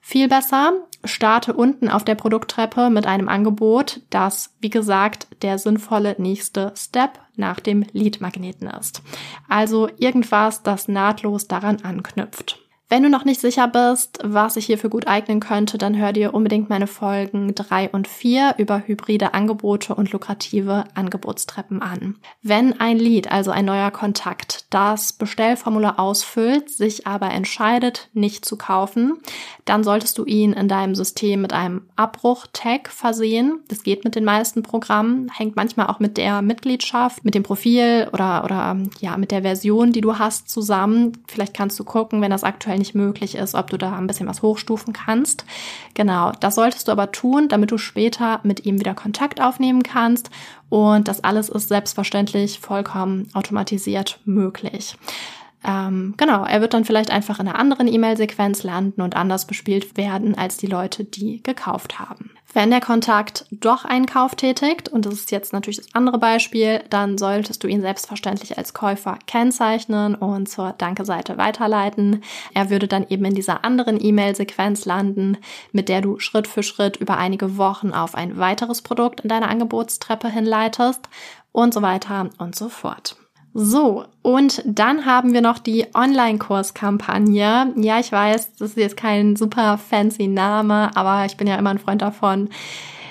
Viel 0.00 0.28
besser, 0.28 0.72
starte 1.04 1.54
unten 1.54 1.88
auf 1.88 2.04
der 2.04 2.16
Produkttreppe 2.16 2.90
mit 2.90 3.06
einem 3.06 3.28
Angebot, 3.28 4.00
das, 4.10 4.54
wie 4.60 4.70
gesagt, 4.70 5.26
der 5.42 5.58
sinnvolle 5.58 6.16
nächste 6.18 6.72
Step 6.76 7.18
nach 7.36 7.60
dem 7.60 7.84
Lead-Magneten 7.92 8.68
ist. 8.68 9.02
Also 9.48 9.88
irgendwas, 9.98 10.62
das 10.62 10.88
nahtlos 10.88 11.48
daran 11.48 11.82
anknüpft. 11.82 12.61
Wenn 12.92 13.04
du 13.04 13.08
noch 13.08 13.24
nicht 13.24 13.40
sicher 13.40 13.68
bist, 13.68 14.18
was 14.22 14.52
sich 14.52 14.66
hierfür 14.66 14.90
gut 14.90 15.06
eignen 15.06 15.40
könnte, 15.40 15.78
dann 15.78 15.96
hör 15.96 16.12
dir 16.12 16.34
unbedingt 16.34 16.68
meine 16.68 16.86
Folgen 16.86 17.54
drei 17.54 17.88
und 17.88 18.06
vier 18.06 18.56
über 18.58 18.82
hybride 18.86 19.32
Angebote 19.32 19.94
und 19.94 20.12
lukrative 20.12 20.84
Angebotstreppen 20.92 21.80
an. 21.80 22.16
Wenn 22.42 22.78
ein 22.80 22.98
Lead, 22.98 23.32
also 23.32 23.50
ein 23.50 23.64
neuer 23.64 23.90
Kontakt, 23.92 24.66
das 24.68 25.14
Bestellformular 25.14 25.98
ausfüllt, 25.98 26.68
sich 26.68 27.06
aber 27.06 27.30
entscheidet, 27.30 28.10
nicht 28.12 28.44
zu 28.44 28.58
kaufen, 28.58 29.14
dann 29.64 29.84
solltest 29.84 30.18
du 30.18 30.26
ihn 30.26 30.52
in 30.52 30.68
deinem 30.68 30.94
System 30.94 31.40
mit 31.40 31.54
einem 31.54 31.86
Abbruch-Tag 31.96 32.90
versehen. 32.90 33.60
Das 33.68 33.84
geht 33.84 34.04
mit 34.04 34.16
den 34.16 34.24
meisten 34.24 34.62
Programmen, 34.62 35.30
hängt 35.34 35.56
manchmal 35.56 35.86
auch 35.86 35.98
mit 35.98 36.18
der 36.18 36.42
Mitgliedschaft, 36.42 37.24
mit 37.24 37.34
dem 37.34 37.42
Profil 37.42 38.10
oder, 38.12 38.44
oder 38.44 38.76
ja, 39.00 39.16
mit 39.16 39.30
der 39.30 39.40
Version, 39.40 39.92
die 39.92 40.02
du 40.02 40.18
hast, 40.18 40.50
zusammen. 40.50 41.16
Vielleicht 41.26 41.54
kannst 41.54 41.80
du 41.80 41.84
gucken, 41.84 42.20
wenn 42.20 42.30
das 42.30 42.44
aktuell 42.44 42.81
nicht 42.82 42.96
möglich 42.96 43.36
ist, 43.36 43.54
ob 43.54 43.70
du 43.70 43.76
da 43.76 43.96
ein 43.96 44.08
bisschen 44.08 44.26
was 44.26 44.42
hochstufen 44.42 44.92
kannst. 44.92 45.44
Genau, 45.94 46.32
das 46.40 46.56
solltest 46.56 46.88
du 46.88 46.92
aber 46.92 47.12
tun, 47.12 47.48
damit 47.48 47.70
du 47.70 47.78
später 47.78 48.40
mit 48.42 48.66
ihm 48.66 48.80
wieder 48.80 48.94
Kontakt 48.94 49.40
aufnehmen 49.40 49.84
kannst. 49.84 50.30
Und 50.68 51.06
das 51.06 51.22
alles 51.22 51.48
ist 51.48 51.68
selbstverständlich 51.68 52.58
vollkommen 52.58 53.28
automatisiert 53.34 54.18
möglich. 54.24 54.96
Ähm, 55.64 56.14
genau, 56.16 56.44
er 56.44 56.60
wird 56.60 56.74
dann 56.74 56.84
vielleicht 56.84 57.12
einfach 57.12 57.38
in 57.38 57.46
einer 57.46 57.58
anderen 57.58 57.86
E-Mail-Sequenz 57.86 58.64
landen 58.64 59.00
und 59.00 59.14
anders 59.14 59.46
bespielt 59.46 59.96
werden 59.96 60.36
als 60.36 60.56
die 60.56 60.66
Leute, 60.66 61.04
die 61.04 61.40
gekauft 61.42 62.00
haben. 62.00 62.30
Wenn 62.54 62.70
der 62.70 62.82
Kontakt 62.82 63.46
doch 63.50 63.86
einen 63.86 64.04
Kauf 64.04 64.34
tätigt, 64.34 64.90
und 64.90 65.06
das 65.06 65.14
ist 65.14 65.30
jetzt 65.30 65.54
natürlich 65.54 65.78
das 65.78 65.94
andere 65.94 66.18
Beispiel, 66.18 66.84
dann 66.90 67.16
solltest 67.16 67.64
du 67.64 67.68
ihn 67.68 67.80
selbstverständlich 67.80 68.58
als 68.58 68.74
Käufer 68.74 69.18
kennzeichnen 69.26 70.14
und 70.14 70.50
zur 70.50 70.74
Danke-Seite 70.76 71.38
weiterleiten. 71.38 72.22
Er 72.52 72.68
würde 72.68 72.88
dann 72.88 73.06
eben 73.08 73.24
in 73.24 73.34
dieser 73.34 73.64
anderen 73.64 73.98
E-Mail-Sequenz 74.04 74.84
landen, 74.84 75.38
mit 75.72 75.88
der 75.88 76.02
du 76.02 76.18
Schritt 76.18 76.46
für 76.46 76.62
Schritt 76.62 76.98
über 76.98 77.16
einige 77.16 77.56
Wochen 77.56 77.92
auf 77.92 78.14
ein 78.14 78.36
weiteres 78.36 78.82
Produkt 78.82 79.20
in 79.20 79.30
deiner 79.30 79.48
Angebotstreppe 79.48 80.28
hinleitest 80.28 81.08
und 81.52 81.72
so 81.72 81.80
weiter 81.80 82.28
und 82.36 82.54
so 82.54 82.68
fort. 82.68 83.16
So, 83.54 84.04
und 84.22 84.62
dann 84.64 85.04
haben 85.04 85.34
wir 85.34 85.42
noch 85.42 85.58
die 85.58 85.86
Online-Kurskampagne. 85.94 87.72
Ja, 87.76 88.00
ich 88.00 88.10
weiß, 88.10 88.54
das 88.56 88.70
ist 88.70 88.76
jetzt 88.78 88.96
kein 88.96 89.36
super 89.36 89.76
fancy 89.76 90.26
Name, 90.26 90.90
aber 90.94 91.26
ich 91.26 91.36
bin 91.36 91.46
ja 91.46 91.56
immer 91.56 91.70
ein 91.70 91.78
Freund 91.78 92.00
davon, 92.00 92.48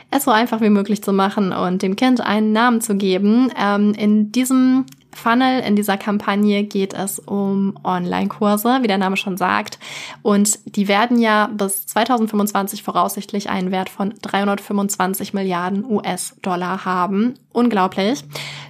es 0.09 0.25
so 0.25 0.31
einfach 0.31 0.59
wie 0.61 0.69
möglich 0.69 1.03
zu 1.03 1.13
machen 1.13 1.53
und 1.53 1.83
dem 1.83 1.95
Kind 1.95 2.21
einen 2.21 2.51
Namen 2.53 2.81
zu 2.81 2.95
geben. 2.95 3.51
Ähm, 3.57 3.93
in 3.93 4.31
diesem 4.31 4.85
Funnel 5.13 5.61
in 5.61 5.75
dieser 5.75 5.97
Kampagne 5.97 6.63
geht 6.63 6.93
es 6.93 7.19
um 7.19 7.77
Online-Kurse, 7.83 8.79
wie 8.81 8.87
der 8.87 8.97
Name 8.97 9.17
schon 9.17 9.37
sagt. 9.37 9.77
Und 10.21 10.59
die 10.75 10.87
werden 10.87 11.19
ja 11.19 11.47
bis 11.47 11.85
2025 11.87 12.83
voraussichtlich 12.83 13.49
einen 13.49 13.71
Wert 13.71 13.89
von 13.89 14.13
325 14.21 15.33
Milliarden 15.33 15.85
US-Dollar 15.85 16.85
haben. 16.85 17.35
Unglaublich. 17.53 18.23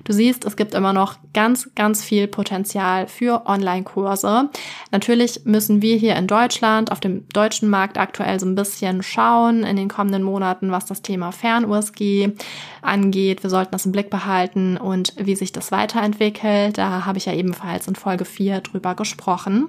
Du 0.03 0.13
siehst, 0.13 0.45
es 0.45 0.55
gibt 0.55 0.73
immer 0.73 0.93
noch 0.93 1.17
ganz, 1.33 1.69
ganz 1.75 2.03
viel 2.03 2.27
Potenzial 2.27 3.07
für 3.07 3.45
Online-Kurse. 3.45 4.49
Natürlich 4.91 5.45
müssen 5.45 5.81
wir 5.81 5.95
hier 5.95 6.15
in 6.15 6.27
Deutschland 6.27 6.91
auf 6.91 6.99
dem 6.99 7.27
deutschen 7.29 7.69
Markt 7.69 7.97
aktuell 7.97 8.37
so 8.39 8.45
ein 8.45 8.53
bisschen 8.55 9.01
schauen 9.03 9.63
in 9.63 9.77
den 9.77 9.89
kommenden 9.89 10.23
Monaten, 10.23 10.71
was 10.71 10.85
das 10.85 11.01
Thema 11.01 11.31
Fern-USG 11.31 12.33
angeht. 12.81 13.43
Wir 13.43 13.49
sollten 13.49 13.71
das 13.71 13.85
im 13.85 13.91
Blick 13.91 14.09
behalten 14.09 14.77
und 14.77 15.13
wie 15.17 15.35
sich 15.35 15.51
das 15.51 15.71
weiterentwickelt. 15.71 16.77
Da 16.77 17.05
habe 17.05 17.19
ich 17.19 17.27
ja 17.27 17.33
ebenfalls 17.33 17.87
in 17.87 17.95
Folge 17.95 18.25
4 18.25 18.61
drüber 18.61 18.95
gesprochen. 18.95 19.67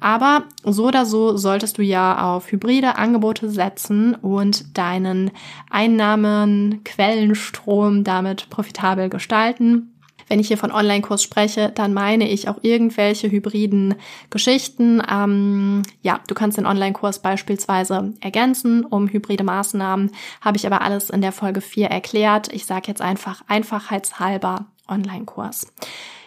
Aber 0.00 0.44
so 0.64 0.86
oder 0.86 1.04
so 1.04 1.36
solltest 1.36 1.76
du 1.78 1.82
ja 1.82 2.34
auf 2.34 2.50
hybride 2.50 2.96
Angebote 2.96 3.50
setzen 3.50 4.14
und 4.14 4.78
deinen 4.78 5.30
Einnahmenquellenstrom 5.70 8.02
damit 8.02 8.48
profitabel 8.54 9.08
gestalten. 9.08 9.90
Wenn 10.28 10.40
ich 10.40 10.48
hier 10.48 10.56
von 10.56 10.72
Online-Kurs 10.72 11.22
spreche, 11.22 11.70
dann 11.74 11.92
meine 11.92 12.30
ich 12.30 12.48
auch 12.48 12.58
irgendwelche 12.62 13.30
hybriden 13.30 13.96
Geschichten. 14.30 15.02
Ähm, 15.10 15.82
ja, 16.02 16.20
du 16.28 16.34
kannst 16.34 16.56
den 16.56 16.66
Online-Kurs 16.66 17.20
beispielsweise 17.20 18.14
ergänzen 18.20 18.84
um 18.84 19.08
hybride 19.08 19.44
Maßnahmen. 19.44 20.12
Habe 20.40 20.56
ich 20.56 20.66
aber 20.66 20.80
alles 20.82 21.10
in 21.10 21.20
der 21.20 21.32
Folge 21.32 21.60
4 21.60 21.88
erklärt. 21.88 22.52
Ich 22.52 22.64
sage 22.64 22.88
jetzt 22.88 23.02
einfach 23.02 23.42
einfachheitshalber 23.48 24.66
Online-Kurs. 24.88 25.72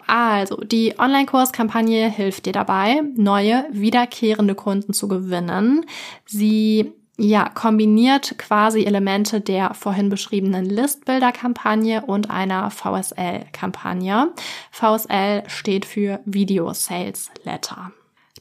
Also, 0.05 0.57
die 0.57 0.97
Online-Kurs-Kampagne 0.99 2.09
hilft 2.09 2.45
dir 2.45 2.53
dabei, 2.53 3.01
neue, 3.15 3.65
wiederkehrende 3.71 4.55
Kunden 4.55 4.93
zu 4.93 5.07
gewinnen. 5.07 5.85
Sie 6.25 6.93
ja, 7.17 7.49
kombiniert 7.49 8.37
quasi 8.37 8.83
Elemente 8.83 9.41
der 9.41 9.73
vorhin 9.73 10.09
beschriebenen 10.09 10.65
Listbuilder-Kampagne 10.65 12.05
und 12.05 12.29
einer 12.29 12.69
VSL-Kampagne. 12.69 14.31
VSL 14.71 15.43
steht 15.47 15.85
für 15.85 16.19
Video 16.25 16.71
Sales 16.73 17.31
Letter. 17.43 17.91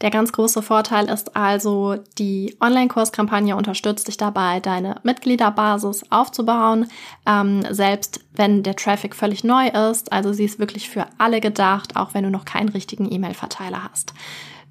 Der 0.02 0.10
ganz 0.10 0.30
große 0.32 0.60
Vorteil 0.60 1.08
ist 1.08 1.36
also, 1.36 1.96
die 2.18 2.54
Online-Kurskampagne 2.60 3.56
unterstützt 3.56 4.08
dich 4.08 4.18
dabei, 4.18 4.60
deine 4.60 4.96
Mitgliederbasis 5.04 6.04
aufzubauen, 6.10 6.88
ähm, 7.24 7.64
selbst 7.70 8.20
wenn 8.34 8.62
der 8.62 8.76
Traffic 8.76 9.14
völlig 9.14 9.42
neu 9.42 9.68
ist. 9.68 10.12
Also 10.12 10.34
sie 10.34 10.44
ist 10.44 10.58
wirklich 10.58 10.90
für 10.90 11.06
alle 11.16 11.40
gedacht, 11.40 11.96
auch 11.96 12.12
wenn 12.12 12.24
du 12.24 12.30
noch 12.30 12.44
keinen 12.44 12.68
richtigen 12.68 13.10
E-Mail-Verteiler 13.10 13.88
hast. 13.90 14.12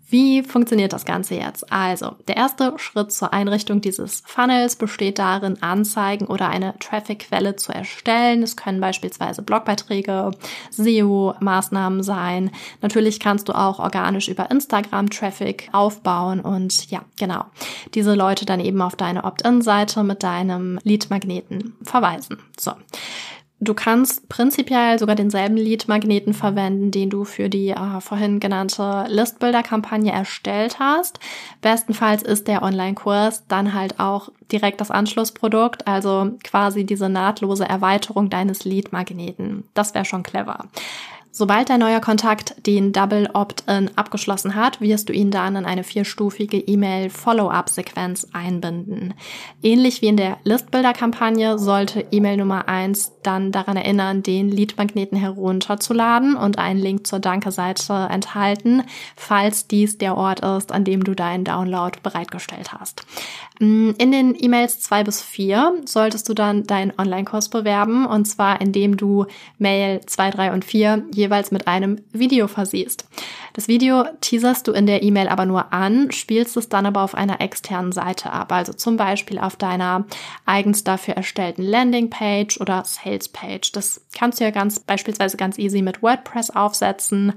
Wie 0.08 0.44
funktioniert 0.44 0.94
das 0.94 1.06
Ganze 1.06 1.36
jetzt? 1.36 1.72
Also, 1.72 2.16
der 2.28 2.38
erste 2.38 2.74
Schritt 2.78 3.12
zur 3.12 3.34
Einrichtung 3.34 3.82
dieses 3.82 4.22
Funnels 4.26 4.76
besteht 4.76 5.18
darin, 5.18 5.62
Anzeigen 5.64 6.28
oder 6.28 6.50
eine 6.50 6.78
Traffic-Quelle 6.80 7.56
zu 7.56 7.74
erstellen. 7.74 8.44
Es 8.44 8.56
können 8.56 8.80
beispielsweise 8.80 9.42
Blogbeiträge, 9.42 10.32
SEO-Maßnahmen 10.72 12.04
sein. 12.04 12.52
Natürlich 12.82 13.20
kannst 13.20 13.50
du 13.50 13.54
auch 13.54 13.80
organisch 13.80 14.28
über 14.28 14.52
Instagram 14.52 15.10
Traffic 15.10 15.70
aufbauen 15.72 16.40
und 16.40 16.92
ja, 16.92 17.02
genau, 17.18 17.46
diese 17.96 18.14
Leute 18.14 18.46
dann 18.46 18.60
eben 18.60 18.82
auf 18.84 18.96
deine 18.96 19.24
Opt-in-Seite 19.24 20.04
mit 20.04 20.22
deinem 20.22 20.80
Lead-Magneten 20.84 21.76
verweisen. 21.82 22.38
So. 22.60 22.74
Du 23.66 23.74
kannst 23.74 24.30
prinzipiell 24.30 25.00
sogar 25.00 25.16
denselben 25.16 25.58
Lead-Magneten 25.58 26.36
verwenden, 26.36 26.92
den 26.92 27.10
du 27.10 27.24
für 27.24 27.50
die 27.50 27.70
äh, 27.70 28.00
vorhin 28.00 28.40
genannte 28.40 29.06
Listbuilder-Kampagne 29.08 30.12
erstellt 30.12 30.78
hast. 30.80 31.20
Bestenfalls 31.62 32.22
ist 32.22 32.48
der 32.48 32.62
Online-Kurs 32.62 33.48
dann 33.48 33.74
halt 33.74 34.00
auch 34.00 34.30
direkt 34.52 34.82
das 34.82 34.92
Anschlussprodukt, 34.92 35.88
also 35.88 36.30
quasi 36.44 36.86
diese 36.86 37.10
nahtlose 37.10 37.68
Erweiterung 37.68 38.30
deines 38.30 38.66
Lead-Magneten. 38.66 39.64
Das 39.74 39.96
wäre 39.96 40.06
schon 40.06 40.22
clever. 40.22 40.66
Sobald 41.38 41.70
dein 41.70 41.82
neuer 41.82 42.00
Kontakt 42.00 42.56
den 42.66 42.94
Double 42.94 43.30
Opt-in 43.34 43.92
abgeschlossen 43.98 44.56
hat, 44.56 44.80
wirst 44.80 45.10
du 45.10 45.14
ihn 45.14 45.32
dann 45.32 45.58
in 45.58 45.66
eine 45.66 45.84
vierstufige 45.84 46.58
E-Mail-Follow-up-Sequenz 46.60 48.30
einbinden. 48.32 49.14
Ähnlich 49.62 50.02
wie 50.02 50.08
in 50.08 50.16
der 50.16 50.38
Listbuilder-Kampagne 50.46 51.60
sollte 51.60 52.06
E-Mail 52.10 52.38
Nummer 52.38 52.70
eins 52.70 53.12
dann 53.22 53.52
daran 53.52 53.76
erinnern, 53.76 54.24
den 54.24 54.50
Lead-Magneten 54.50 55.18
herunterzuladen 55.18 56.38
und 56.38 56.58
einen 56.58 56.80
Link 56.80 57.06
zur 57.06 57.20
Danke-Seite 57.20 58.08
enthalten, 58.10 58.84
falls 59.18 59.68
dies 59.68 59.98
der 59.98 60.16
Ort 60.16 60.40
ist, 60.40 60.72
an 60.72 60.86
dem 60.86 61.04
du 61.04 61.16
deinen 61.16 61.44
Download 61.44 62.00
bereitgestellt 62.02 62.72
hast. 62.72 63.06
Mm, 63.60 63.92
in 63.98 64.12
den 64.12 64.36
E-Mails 64.38 64.80
zwei 64.82 65.04
bis 65.04 65.22
vier 65.22 65.82
solltest 65.86 66.28
du 66.28 66.34
dann 66.34 66.66
deinen 66.66 66.94
Online-Kurs 66.98 67.50
bewerben 67.50 68.06
und 68.06 68.26
zwar 68.26 68.60
indem 68.60 68.98
du 68.98 69.26
Mail 69.58 70.02
zwei, 70.06 70.30
drei 70.30 70.52
und 70.52 70.66
vier 70.66 71.04
jeweils 71.14 71.52
mit 71.52 71.68
einem 71.68 72.02
Video 72.12 72.48
versiehst. 72.48 73.08
Das 73.54 73.70
Video 73.70 74.04
teaserst 74.20 74.68
du 74.68 74.74
in 74.74 74.86
der 74.86 75.02
E-Mail 75.02 75.30
aber 75.30 75.46
nur 75.46 75.72
an, 75.72 76.12
spielst 76.12 76.58
es 76.58 76.68
dann 76.68 76.86
aber 76.86 77.04
auf 77.04 77.16
einer 77.16 77.40
externen 77.40 77.94
Seite 77.94 78.34
ab, 78.34 78.52
also 78.52 78.74
zum 78.74 78.98
Beispiel 78.98 79.40
auf 79.40 79.56
deiner 79.56 80.06
eigens 80.46 80.84
dafür 80.84 81.14
erstellten 81.14 81.64
Landingpage 81.64 82.60
oder 82.60 82.84
Salespage. 82.84 83.72
Das 83.72 84.02
kannst 84.14 84.42
du 84.42 84.44
ja 84.44 84.52
ganz 84.52 84.82
beispielsweise 84.82 85.38
ganz 85.38 85.58
easy 85.58 85.82
mit 85.82 86.04
WordPress 86.04 86.50
aufsetzen 86.50 87.32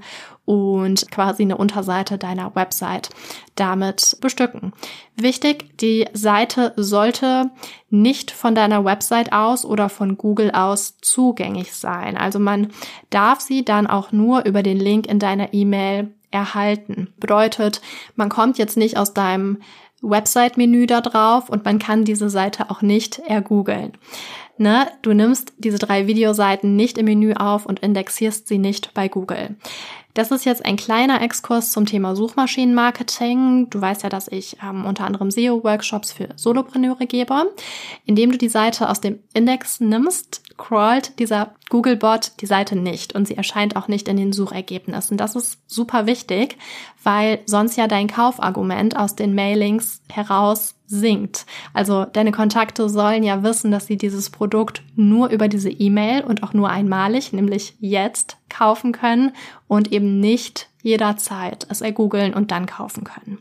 und 0.49 1.11
quasi 1.11 1.43
eine 1.43 1.57
Unterseite 1.57 2.17
deiner 2.17 2.55
Website 2.55 3.11
damit 3.53 4.17
bestücken. 4.19 4.73
Wichtig, 5.15 5.77
die 5.77 6.07
Seite 6.13 6.73
sollte 6.75 7.51
nicht 7.91 8.31
von 8.31 8.55
deiner 8.55 8.83
Website 8.83 9.31
aus 9.31 9.63
oder 9.63 9.89
von 9.89 10.17
Google 10.17 10.49
aus 10.49 10.97
zugänglich 11.01 11.75
sein. 11.75 12.17
Also 12.17 12.39
man 12.39 12.69
darf 13.11 13.41
sie 13.41 13.63
dann 13.63 13.85
auch 13.85 14.11
nur 14.11 14.43
über 14.45 14.63
den 14.63 14.79
Link 14.79 15.05
in 15.05 15.19
deiner 15.19 15.53
E-Mail 15.53 16.15
erhalten. 16.31 17.13
Bedeutet, 17.19 17.79
man 18.15 18.29
kommt 18.29 18.57
jetzt 18.57 18.75
nicht 18.75 18.97
aus 18.97 19.13
deinem 19.13 19.59
Website-Menü 20.01 20.87
da 20.87 21.01
drauf 21.01 21.49
und 21.49 21.63
man 21.63 21.77
kann 21.77 22.05
diese 22.05 22.31
Seite 22.31 22.71
auch 22.71 22.81
nicht 22.81 23.19
ergoogeln. 23.19 23.91
Ne? 24.57 24.87
Du 25.03 25.13
nimmst 25.13 25.53
diese 25.57 25.79
drei 25.79 26.07
Videoseiten 26.07 26.75
nicht 26.75 26.97
im 26.97 27.05
Menü 27.05 27.33
auf 27.33 27.65
und 27.65 27.79
indexierst 27.79 28.47
sie 28.47 28.57
nicht 28.57 28.93
bei 28.93 29.07
Google. 29.07 29.55
Das 30.13 30.31
ist 30.31 30.43
jetzt 30.45 30.65
ein 30.65 30.75
kleiner 30.75 31.21
Exkurs 31.21 31.71
zum 31.71 31.85
Thema 31.85 32.15
Suchmaschinenmarketing. 32.15 33.69
Du 33.69 33.79
weißt 33.79 34.03
ja, 34.03 34.09
dass 34.09 34.27
ich 34.27 34.57
ähm, 34.63 34.85
unter 34.85 35.05
anderem 35.05 35.29
SEO-Workshops 35.29 36.11
für 36.11 36.29
Solopreneure 36.35 37.05
gebe. 37.05 37.53
Indem 38.05 38.31
du 38.31 38.37
die 38.37 38.49
Seite 38.49 38.89
aus 38.89 39.01
dem 39.01 39.19
Index 39.33 39.79
nimmst, 39.79 40.41
crawlt 40.57 41.19
dieser 41.19 41.53
Googlebot 41.69 42.33
die 42.41 42.45
Seite 42.45 42.75
nicht 42.75 43.13
und 43.13 43.27
sie 43.27 43.37
erscheint 43.37 43.75
auch 43.75 43.87
nicht 43.87 44.07
in 44.07 44.17
den 44.17 44.33
Suchergebnissen. 44.33 45.17
Das 45.17 45.35
ist 45.35 45.59
super 45.67 46.05
wichtig, 46.05 46.57
weil 47.03 47.39
sonst 47.45 47.77
ja 47.77 47.87
dein 47.87 48.07
Kaufargument 48.07 48.97
aus 48.97 49.15
den 49.15 49.35
Mailings 49.35 50.01
heraus 50.11 50.75
sinkt. 50.87 51.45
Also 51.73 52.05
deine 52.05 52.31
Kontakte 52.31 52.89
sollen 52.89 53.23
ja 53.23 53.43
wissen, 53.43 53.71
dass 53.71 53.85
sie 53.85 53.97
dieses 53.97 54.31
Produkt 54.31 54.81
nur 54.95 55.29
über 55.29 55.47
diese 55.47 55.69
E-Mail 55.69 56.23
und 56.23 56.41
auch 56.43 56.53
nur 56.53 56.69
einmalig, 56.69 57.31
nämlich 57.31 57.75
jetzt, 57.79 58.37
kaufen 58.49 58.91
können 58.91 59.31
und 59.67 59.91
eben 59.91 60.19
nicht 60.19 60.67
jederzeit 60.81 61.67
es 61.69 61.81
ergoogeln 61.81 62.33
und 62.33 62.51
dann 62.51 62.65
kaufen 62.65 63.03
können. 63.03 63.37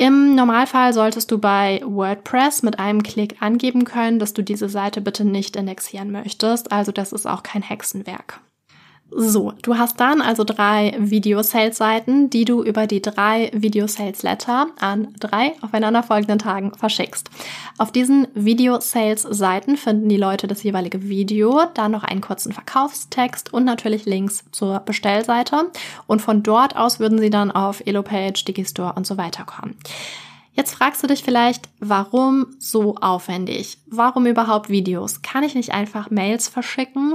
Im 0.00 0.36
Normalfall 0.36 0.92
solltest 0.92 1.32
du 1.32 1.38
bei 1.38 1.82
WordPress 1.84 2.62
mit 2.62 2.78
einem 2.78 3.02
Klick 3.02 3.42
angeben 3.42 3.82
können, 3.82 4.20
dass 4.20 4.32
du 4.32 4.44
diese 4.44 4.68
Seite 4.68 5.00
bitte 5.00 5.24
nicht 5.24 5.56
indexieren 5.56 6.12
möchtest. 6.12 6.70
Also 6.70 6.92
das 6.92 7.12
ist 7.12 7.26
auch 7.26 7.42
kein 7.42 7.62
Hexenwerk. 7.62 8.40
So, 9.10 9.54
du 9.62 9.78
hast 9.78 9.98
dann 10.00 10.20
also 10.20 10.44
drei 10.44 10.94
Video-Sales-Seiten, 10.98 12.28
die 12.28 12.44
du 12.44 12.62
über 12.62 12.86
die 12.86 13.00
drei 13.00 13.50
Video-Sales-Letter 13.54 14.66
an 14.78 15.14
drei 15.18 15.54
aufeinanderfolgenden 15.62 16.38
Tagen 16.38 16.74
verschickst. 16.74 17.30
Auf 17.78 17.90
diesen 17.90 18.28
Video-Sales-Seiten 18.34 19.78
finden 19.78 20.10
die 20.10 20.18
Leute 20.18 20.46
das 20.46 20.62
jeweilige 20.62 21.08
Video, 21.08 21.62
dann 21.72 21.92
noch 21.92 22.04
einen 22.04 22.20
kurzen 22.20 22.52
Verkaufstext 22.52 23.52
und 23.52 23.64
natürlich 23.64 24.04
Links 24.04 24.44
zur 24.52 24.80
Bestellseite. 24.80 25.70
Und 26.06 26.20
von 26.20 26.42
dort 26.42 26.76
aus 26.76 27.00
würden 27.00 27.18
sie 27.18 27.30
dann 27.30 27.50
auf 27.50 27.80
Elopage, 27.86 28.44
Digistore 28.46 28.92
und 28.94 29.06
so 29.06 29.16
weiter 29.16 29.44
kommen. 29.44 29.76
Jetzt 30.52 30.74
fragst 30.74 31.02
du 31.02 31.06
dich 31.06 31.22
vielleicht, 31.22 31.68
warum 31.78 32.48
so 32.58 32.96
aufwendig? 32.96 33.78
Warum 33.86 34.26
überhaupt 34.26 34.68
Videos? 34.68 35.22
Kann 35.22 35.44
ich 35.44 35.54
nicht 35.54 35.72
einfach 35.72 36.10
Mails 36.10 36.48
verschicken? 36.48 37.14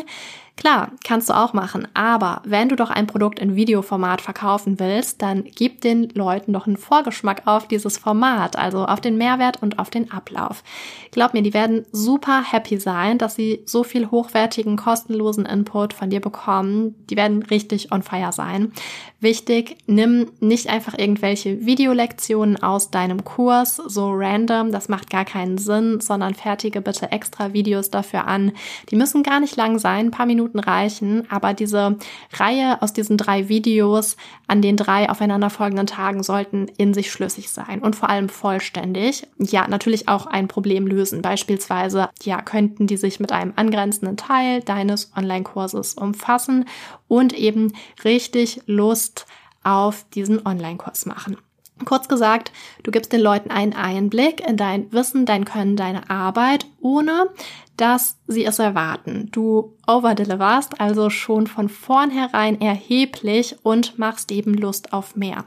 Klar, 0.56 0.92
kannst 1.04 1.30
du 1.30 1.34
auch 1.34 1.54
machen, 1.54 1.88
aber 1.96 2.42
wenn 2.46 2.70
du 2.70 2.76
doch 2.76 2.92
ein 2.92 3.08
Produkt 3.08 3.40
in 3.40 3.56
Videoformat 3.56 4.22
verkaufen 4.22 4.80
willst, 4.80 5.22
dann 5.22 5.44
gib 5.44 5.82
den 5.82 6.10
Leuten 6.10 6.54
doch 6.54 6.68
einen 6.68 6.78
Vorgeschmack 6.78 7.42
auf 7.46 7.68
dieses 7.68 7.98
Format, 7.98 8.56
also 8.56 8.86
auf 8.86 9.02
den 9.02 9.18
Mehrwert 9.18 9.62
und 9.62 9.80
auf 9.80 9.90
den 9.90 10.12
Ablauf. 10.12 10.64
Glaub 11.12 11.34
mir, 11.34 11.42
die 11.42 11.56
werden 11.56 11.86
super 11.92 12.44
happy 12.50 12.78
sein, 12.78 13.18
dass 13.18 13.36
sie 13.36 13.64
so 13.66 13.84
viel 13.84 14.12
hochwertigen, 14.12 14.78
kostenlosen 14.78 15.46
Input 15.46 15.92
von 15.92 16.12
dir 16.12 16.22
bekommen. 16.22 16.96
Die 17.10 17.18
werden 17.18 17.42
richtig 17.44 17.92
on 17.92 18.04
fire 18.04 18.32
sein. 18.32 18.72
Wichtig, 19.20 19.78
nimm 19.88 20.32
nicht 20.40 20.70
einfach 20.70 20.98
irgendwelche 20.98 21.66
Videolektionen 21.66 22.62
aus 22.62 22.92
deinem 22.92 23.24
Kurs 23.24 23.78
so 23.78 24.12
random, 24.14 24.72
das 24.72 24.88
macht 24.88 25.10
gar 25.10 25.26
keinen 25.26 25.58
Sinn, 25.58 26.00
sondern 26.00 26.36
fertige 26.36 26.82
bitte 26.82 27.12
extra 27.12 27.54
Videos 27.54 27.90
dafür 27.90 28.28
an. 28.28 28.52
Die 28.92 28.96
müssen 28.96 29.24
gar 29.24 29.40
nicht 29.40 29.56
lang 29.56 29.80
sein, 29.80 30.08
ein 30.08 30.12
paar 30.12 30.26
Minuten 30.26 30.43
Minuten 30.44 30.60
reichen, 30.60 31.30
aber 31.30 31.54
diese 31.54 31.98
Reihe 32.34 32.82
aus 32.82 32.94
diesen 32.94 33.18
drei 33.18 33.48
Videos 33.48 34.18
an 34.48 34.62
den 34.62 34.76
drei 34.78 35.10
aufeinanderfolgenden 35.10 35.88
Tagen 35.88 36.24
sollten 36.24 36.68
in 36.78 36.94
sich 36.94 37.12
schlüssig 37.12 37.50
sein 37.50 37.80
und 37.80 37.96
vor 37.96 38.10
allem 38.10 38.30
vollständig. 38.30 39.28
Ja, 39.38 39.68
natürlich 39.68 40.08
auch 40.08 40.26
ein 40.26 40.48
Problem 40.48 40.86
lösen. 40.86 41.22
Beispielsweise, 41.22 42.10
ja, 42.24 42.42
könnten 42.42 42.88
die 42.88 42.98
sich 42.98 43.20
mit 43.20 43.32
einem 43.32 43.54
angrenzenden 43.56 44.18
Teil 44.18 44.62
deines 44.62 45.12
Online-Kurses 45.16 45.94
umfassen 45.94 46.66
und 47.08 47.34
eben 47.34 47.74
richtig 48.04 48.62
Lust 48.66 49.26
auf 49.64 50.06
diesen 50.14 50.46
Online-Kurs 50.46 51.06
machen. 51.06 51.38
Kurz 51.86 52.08
gesagt, 52.08 52.52
du 52.84 52.92
gibst 52.92 53.12
den 53.12 53.20
Leuten 53.20 53.50
einen 53.50 53.74
Einblick 53.74 54.48
in 54.48 54.58
dein 54.58 54.92
Wissen, 54.94 55.26
dein 55.26 55.44
Können, 55.44 55.76
deine 55.76 56.10
Arbeit, 56.10 56.68
ohne 56.80 57.30
dass 57.78 58.18
sie 58.28 58.46
es 58.46 58.60
erwarten. 58.60 59.30
Du 59.32 59.74
overdeliverst 59.88 60.80
also 60.80 61.10
schon 61.10 61.48
von 61.48 61.70
vornherein 61.70 62.62
erheblich 62.62 63.56
und 63.64 63.98
machst 63.98 64.32
eben 64.32 64.54
Lust 64.54 64.94
auf 64.94 65.16
mehr. 65.16 65.46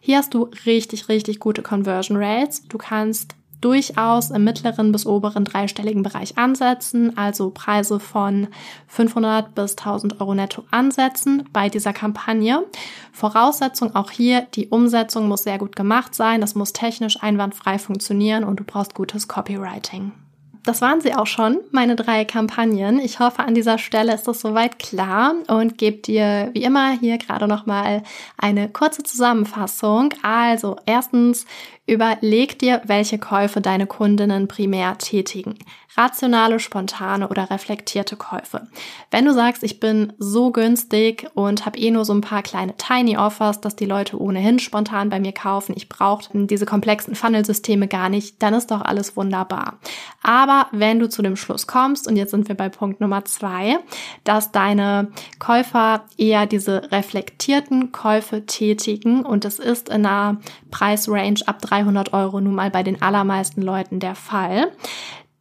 Hier 0.00 0.18
hast 0.18 0.34
du 0.34 0.50
richtig, 0.66 1.08
richtig 1.08 1.40
gute 1.40 1.62
Conversion 1.62 2.16
Rates. 2.16 2.66
Du 2.68 2.78
kannst 2.78 3.34
durchaus 3.60 4.30
im 4.30 4.44
mittleren 4.44 4.92
bis 4.92 5.06
oberen 5.06 5.44
dreistelligen 5.44 6.02
Bereich 6.02 6.38
ansetzen, 6.38 7.16
also 7.16 7.50
Preise 7.50 8.00
von 8.00 8.48
500 8.88 9.54
bis 9.54 9.76
1000 9.76 10.20
Euro 10.20 10.34
netto 10.34 10.64
ansetzen 10.70 11.48
bei 11.52 11.68
dieser 11.68 11.92
Kampagne. 11.92 12.64
Voraussetzung 13.12 13.94
auch 13.94 14.10
hier, 14.10 14.46
die 14.54 14.68
Umsetzung 14.68 15.28
muss 15.28 15.42
sehr 15.42 15.58
gut 15.58 15.76
gemacht 15.76 16.14
sein, 16.14 16.40
das 16.40 16.54
muss 16.54 16.72
technisch 16.72 17.22
einwandfrei 17.22 17.78
funktionieren 17.78 18.44
und 18.44 18.60
du 18.60 18.64
brauchst 18.64 18.94
gutes 18.94 19.28
Copywriting. 19.28 20.12
Das 20.62 20.82
waren 20.82 21.00
sie 21.00 21.14
auch 21.14 21.26
schon, 21.26 21.60
meine 21.70 21.96
drei 21.96 22.24
Kampagnen. 22.24 22.98
Ich 22.98 23.18
hoffe, 23.18 23.40
an 23.40 23.54
dieser 23.54 23.78
Stelle 23.78 24.14
ist 24.14 24.28
das 24.28 24.40
soweit 24.40 24.78
klar 24.78 25.34
und 25.48 25.78
gebe 25.78 25.98
dir 25.98 26.50
wie 26.52 26.64
immer 26.64 26.90
hier 26.98 27.16
gerade 27.16 27.48
nochmal 27.48 28.02
eine 28.36 28.68
kurze 28.68 29.02
Zusammenfassung. 29.02 30.12
Also 30.22 30.76
erstens 30.84 31.46
Überleg 31.90 32.56
dir, 32.60 32.82
welche 32.84 33.18
Käufe 33.18 33.60
deine 33.60 33.88
Kundinnen 33.88 34.46
primär 34.46 34.96
tätigen. 34.98 35.56
Rationale, 35.96 36.60
spontane 36.60 37.28
oder 37.28 37.50
reflektierte 37.50 38.16
Käufe. 38.16 38.68
Wenn 39.10 39.24
du 39.24 39.34
sagst, 39.34 39.64
ich 39.64 39.80
bin 39.80 40.12
so 40.18 40.52
günstig 40.52 41.28
und 41.34 41.66
habe 41.66 41.78
eh 41.78 41.90
nur 41.90 42.04
so 42.04 42.14
ein 42.14 42.20
paar 42.20 42.42
kleine 42.42 42.76
Tiny 42.76 43.16
Offers, 43.16 43.60
dass 43.60 43.74
die 43.74 43.86
Leute 43.86 44.20
ohnehin 44.20 44.60
spontan 44.60 45.10
bei 45.10 45.18
mir 45.18 45.32
kaufen, 45.32 45.74
ich 45.76 45.88
brauche 45.88 46.28
diese 46.46 46.64
komplexen 46.64 47.16
Funnelsysteme 47.16 47.88
gar 47.88 48.08
nicht, 48.08 48.40
dann 48.40 48.54
ist 48.54 48.70
doch 48.70 48.82
alles 48.82 49.16
wunderbar. 49.16 49.78
Aber 50.22 50.68
wenn 50.70 51.00
du 51.00 51.08
zu 51.08 51.22
dem 51.22 51.34
Schluss 51.34 51.66
kommst, 51.66 52.06
und 52.06 52.16
jetzt 52.16 52.30
sind 52.30 52.46
wir 52.46 52.54
bei 52.54 52.68
Punkt 52.68 53.00
Nummer 53.00 53.24
zwei, 53.24 53.78
dass 54.22 54.52
deine 54.52 55.10
Käufer 55.40 56.04
eher 56.16 56.46
diese 56.46 56.92
reflektierten 56.92 57.90
Käufe 57.90 58.46
tätigen 58.46 59.24
und 59.24 59.44
es 59.44 59.58
ist 59.58 59.88
in 59.88 60.06
einer 60.06 60.38
Preisrange 60.70 61.40
ab 61.46 61.60
300 61.80 62.12
Euro 62.12 62.40
nun 62.40 62.54
mal 62.54 62.70
bei 62.70 62.82
den 62.82 63.02
allermeisten 63.02 63.62
Leuten 63.62 64.00
der 64.00 64.14
Fall. 64.14 64.72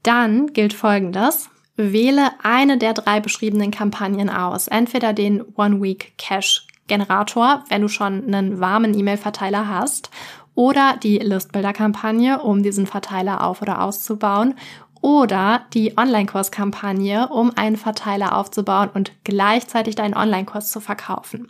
Dann 0.03 0.47
gilt 0.53 0.73
Folgendes. 0.73 1.49
Wähle 1.75 2.31
eine 2.43 2.77
der 2.77 2.93
drei 2.93 3.19
beschriebenen 3.19 3.71
Kampagnen 3.71 4.29
aus. 4.29 4.67
Entweder 4.67 5.13
den 5.13 5.41
One-Week 5.55 6.13
Cash 6.17 6.67
Generator, 6.87 7.63
wenn 7.69 7.81
du 7.81 7.87
schon 7.87 8.25
einen 8.25 8.59
warmen 8.59 8.97
E-Mail-Verteiler 8.97 9.67
hast, 9.67 10.09
oder 10.55 10.97
die 11.01 11.19
Listbuilder-Kampagne, 11.19 12.41
um 12.41 12.63
diesen 12.63 12.85
Verteiler 12.85 13.45
auf- 13.45 13.61
oder 13.61 13.81
auszubauen, 13.81 14.55
oder 15.01 15.61
die 15.73 15.97
Online-Kurskampagne, 15.97 17.29
um 17.29 17.53
einen 17.55 17.77
Verteiler 17.77 18.35
aufzubauen 18.35 18.89
und 18.93 19.13
gleichzeitig 19.23 19.95
deinen 19.95 20.15
Online-Kurs 20.15 20.71
zu 20.71 20.81
verkaufen. 20.81 21.49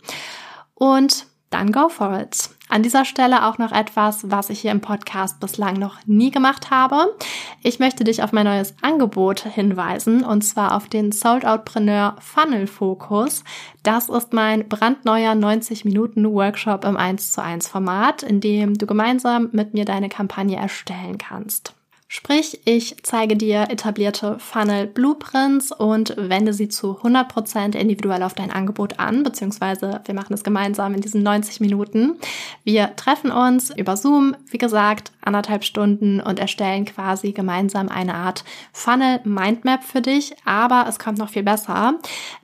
Und 0.74 1.26
dann 1.50 1.72
go 1.72 1.88
for 1.88 2.20
it. 2.20 2.50
An 2.70 2.84
dieser 2.84 3.04
Stelle 3.04 3.46
auch 3.46 3.58
noch 3.58 3.72
etwas, 3.72 4.30
was 4.30 4.48
ich 4.48 4.60
hier 4.60 4.70
im 4.70 4.80
Podcast 4.80 5.40
bislang 5.40 5.74
noch 5.74 5.98
nie 6.06 6.30
gemacht 6.30 6.70
habe. 6.70 7.16
Ich 7.64 7.80
möchte 7.80 8.04
dich 8.04 8.22
auf 8.22 8.30
mein 8.30 8.46
neues 8.46 8.76
Angebot 8.80 9.40
hinweisen 9.40 10.24
und 10.24 10.42
zwar 10.42 10.76
auf 10.76 10.88
den 10.88 11.10
Sold 11.10 11.44
Outpreneur 11.44 12.14
Funnel 12.20 12.68
Fokus. 12.68 13.42
Das 13.82 14.08
ist 14.08 14.32
mein 14.32 14.68
brandneuer 14.68 15.34
90 15.34 15.84
Minuten 15.84 16.24
Workshop 16.32 16.84
im 16.84 16.96
1 16.96 17.32
zu 17.32 17.42
1 17.42 17.66
Format, 17.66 18.22
in 18.22 18.40
dem 18.40 18.78
du 18.78 18.86
gemeinsam 18.86 19.48
mit 19.50 19.74
mir 19.74 19.84
deine 19.84 20.08
Kampagne 20.08 20.56
erstellen 20.56 21.18
kannst. 21.18 21.74
Sprich, 22.12 22.60
ich 22.64 22.96
zeige 23.04 23.36
dir 23.36 23.70
etablierte 23.70 24.36
Funnel 24.40 24.88
Blueprints 24.88 25.70
und 25.70 26.16
wende 26.16 26.52
sie 26.52 26.68
zu 26.68 26.98
100% 26.98 27.76
individuell 27.76 28.24
auf 28.24 28.34
dein 28.34 28.50
Angebot 28.50 28.98
an, 28.98 29.22
beziehungsweise 29.22 30.00
wir 30.04 30.14
machen 30.16 30.34
es 30.34 30.42
gemeinsam 30.42 30.92
in 30.94 31.02
diesen 31.02 31.22
90 31.22 31.60
Minuten. 31.60 32.16
Wir 32.64 32.96
treffen 32.96 33.30
uns 33.30 33.70
über 33.70 33.96
Zoom, 33.96 34.34
wie 34.48 34.58
gesagt, 34.58 35.12
anderthalb 35.20 35.62
Stunden 35.62 36.18
und 36.20 36.40
erstellen 36.40 36.84
quasi 36.84 37.30
gemeinsam 37.30 37.88
eine 37.88 38.14
Art 38.14 38.42
Funnel 38.72 39.20
Mindmap 39.22 39.84
für 39.84 40.02
dich, 40.02 40.34
aber 40.44 40.86
es 40.88 40.98
kommt 40.98 41.18
noch 41.18 41.30
viel 41.30 41.44
besser. 41.44 41.94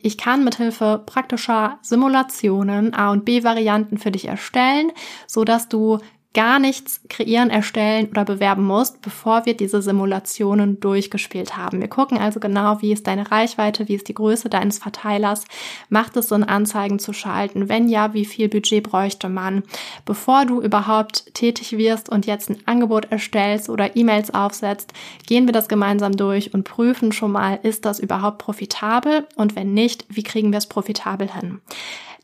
Ich 0.01 0.17
kann 0.17 0.45
mithilfe 0.45 1.03
praktischer 1.05 1.81
Simulationen 1.83 2.95
A 2.95 3.11
und 3.11 3.25
B 3.25 3.43
Varianten 3.43 3.99
für 3.99 4.13
dich 4.13 4.27
erstellen, 4.29 4.93
so 5.27 5.43
dass 5.43 5.69
du 5.69 5.99
gar 6.37 6.59
nichts 6.59 7.01
kreieren, 7.09 7.49
erstellen 7.49 8.11
oder 8.11 8.27
bewerben 8.27 8.63
musst, 8.63 9.01
bevor 9.01 9.47
wir 9.47 9.57
diese 9.57 9.81
Simulationen 9.81 10.79
durchgespielt 10.81 11.57
haben. 11.57 11.81
Wir 11.81 11.89
gucken 11.89 12.19
also 12.19 12.41
genau, 12.41 12.83
wie 12.83 12.93
ist 12.93 13.07
deine 13.07 13.33
Reichweite, 13.33 13.89
wie 13.89 13.95
ist 13.95 14.07
die 14.09 14.15
Größe 14.15 14.51
deines 14.51 14.79
Verteilers, 14.79 15.45
macht 15.89 16.15
es 16.19 16.29
Sinn, 16.29 16.45
Anzeigen 16.45 16.99
zu 16.99 17.15
schalten? 17.15 17.71
Wenn 17.71 17.89
ja, 17.89 18.13
wie 18.13 18.27
viel 18.27 18.51
Budget 18.51 18.85
bräuchte 18.85 19.31
man? 19.31 19.63
Bevor 20.05 20.45
du 20.45 20.61
überhaupt 20.61 21.33
tätig 21.33 21.79
wirst 21.79 22.11
und 22.11 22.27
jetzt 22.27 22.51
ein 22.51 22.59
Angebot 22.67 23.07
erstellst 23.11 23.71
oder 23.71 23.97
E-Mails 23.97 24.35
aufsetzt, 24.35 24.93
gehen 25.27 25.47
wir 25.47 25.55
das 25.55 25.69
gemeinsam 25.69 26.19
durch 26.19 26.53
und 26.53 26.65
prüfen 26.65 27.13
schon 27.13 27.33
mal, 27.33 27.59
ist 27.63 27.87
das 27.87 27.99
überhaupt 27.99 28.37
profitabel? 28.37 29.27
Und 29.37 29.57
wenn 29.57 29.73
nicht, 29.73 30.05
wie 30.11 30.23
kriegen 30.23 30.51
wir 30.51 30.59
es 30.59 30.67
profitabel 30.67 31.33
hin? 31.33 31.63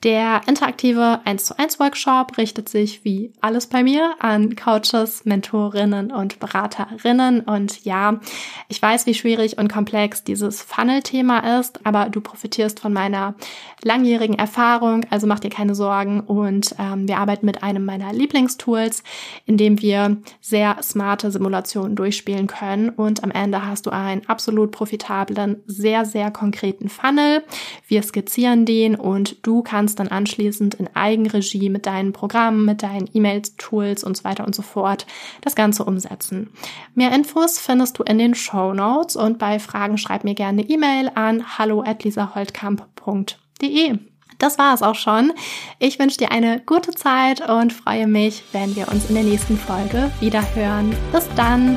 Der 0.02 0.40
interaktive 0.48 1.20
1 1.24 1.44
zu 1.44 1.56
1 1.56 1.78
Workshop 1.78 2.36
richtet 2.36 2.68
sich 2.68 3.04
wie 3.04 3.32
alles 3.40 3.68
bei 3.68 3.84
mir 3.84 4.16
an 4.18 4.56
Coaches, 4.56 5.24
Mentorinnen 5.24 6.10
und 6.10 6.40
Beraterinnen. 6.40 7.42
Und 7.42 7.84
ja, 7.84 8.18
ich 8.66 8.82
weiß, 8.82 9.06
wie 9.06 9.14
schwierig 9.14 9.58
und 9.58 9.72
komplex 9.72 10.24
dieses 10.24 10.60
Funnel-Thema 10.60 11.60
ist, 11.60 11.86
aber 11.86 12.08
du 12.08 12.20
profitierst 12.20 12.80
von 12.80 12.92
meiner 12.92 13.36
langjährigen 13.84 14.36
Erfahrung, 14.36 15.06
also 15.10 15.28
mach 15.28 15.38
dir 15.38 15.50
keine 15.50 15.76
Sorgen. 15.76 16.18
Und 16.18 16.74
ähm, 16.80 17.06
wir 17.06 17.18
arbeiten 17.18 17.46
mit 17.46 17.62
einem 17.62 17.84
meiner 17.84 18.12
Lieblingstools, 18.12 19.04
in 19.46 19.56
dem 19.56 19.80
wir 19.80 20.16
sehr 20.40 20.82
smarte 20.82 21.30
Simulationen 21.30 21.94
durchspielen 21.94 22.48
können. 22.48 22.88
Und 22.88 23.22
am 23.22 23.30
Ende 23.30 23.64
hast 23.64 23.86
du 23.86 23.90
einen 23.90 24.28
absolut 24.28 24.72
profitablen, 24.72 25.62
sehr, 25.66 26.04
sehr 26.04 26.32
konkreten 26.32 26.88
Funnel. 26.88 27.44
Wir 27.86 28.02
skizzieren 28.02 28.66
den 28.66 28.96
und 28.96 29.46
du 29.46 29.62
kannst 29.62 29.91
kannst 29.92 29.98
dann 29.98 30.16
anschließend 30.16 30.76
in 30.76 30.88
Eigenregie 30.94 31.68
mit 31.68 31.84
deinen 31.84 32.14
Programmen, 32.14 32.64
mit 32.64 32.82
deinen 32.82 33.10
E-Mails, 33.12 33.56
Tools 33.56 34.04
und 34.04 34.16
so 34.16 34.24
weiter 34.24 34.46
und 34.46 34.54
so 34.54 34.62
fort 34.62 35.04
das 35.42 35.54
Ganze 35.54 35.84
umsetzen. 35.84 36.48
Mehr 36.94 37.12
Infos 37.12 37.58
findest 37.58 37.98
du 37.98 38.04
in 38.04 38.16
den 38.16 38.34
Show 38.34 38.72
Notes 38.72 39.16
und 39.16 39.38
bei 39.38 39.58
Fragen 39.58 39.98
schreib 39.98 40.24
mir 40.24 40.34
gerne 40.34 40.62
E-Mail 40.62 41.10
an 41.14 41.58
hallo@lisaholtkamp.de. 41.58 43.98
Das 44.38 44.56
war 44.58 44.72
es 44.74 44.82
auch 44.82 44.94
schon. 44.94 45.34
Ich 45.78 45.98
wünsche 45.98 46.16
dir 46.16 46.32
eine 46.32 46.62
gute 46.64 46.92
Zeit 46.92 47.46
und 47.46 47.74
freue 47.74 48.06
mich, 48.06 48.42
wenn 48.52 48.74
wir 48.74 48.88
uns 48.88 49.10
in 49.10 49.16
der 49.16 49.24
nächsten 49.24 49.58
Folge 49.58 50.10
wieder 50.20 50.42
hören. 50.54 50.96
Bis 51.12 51.28
dann! 51.36 51.76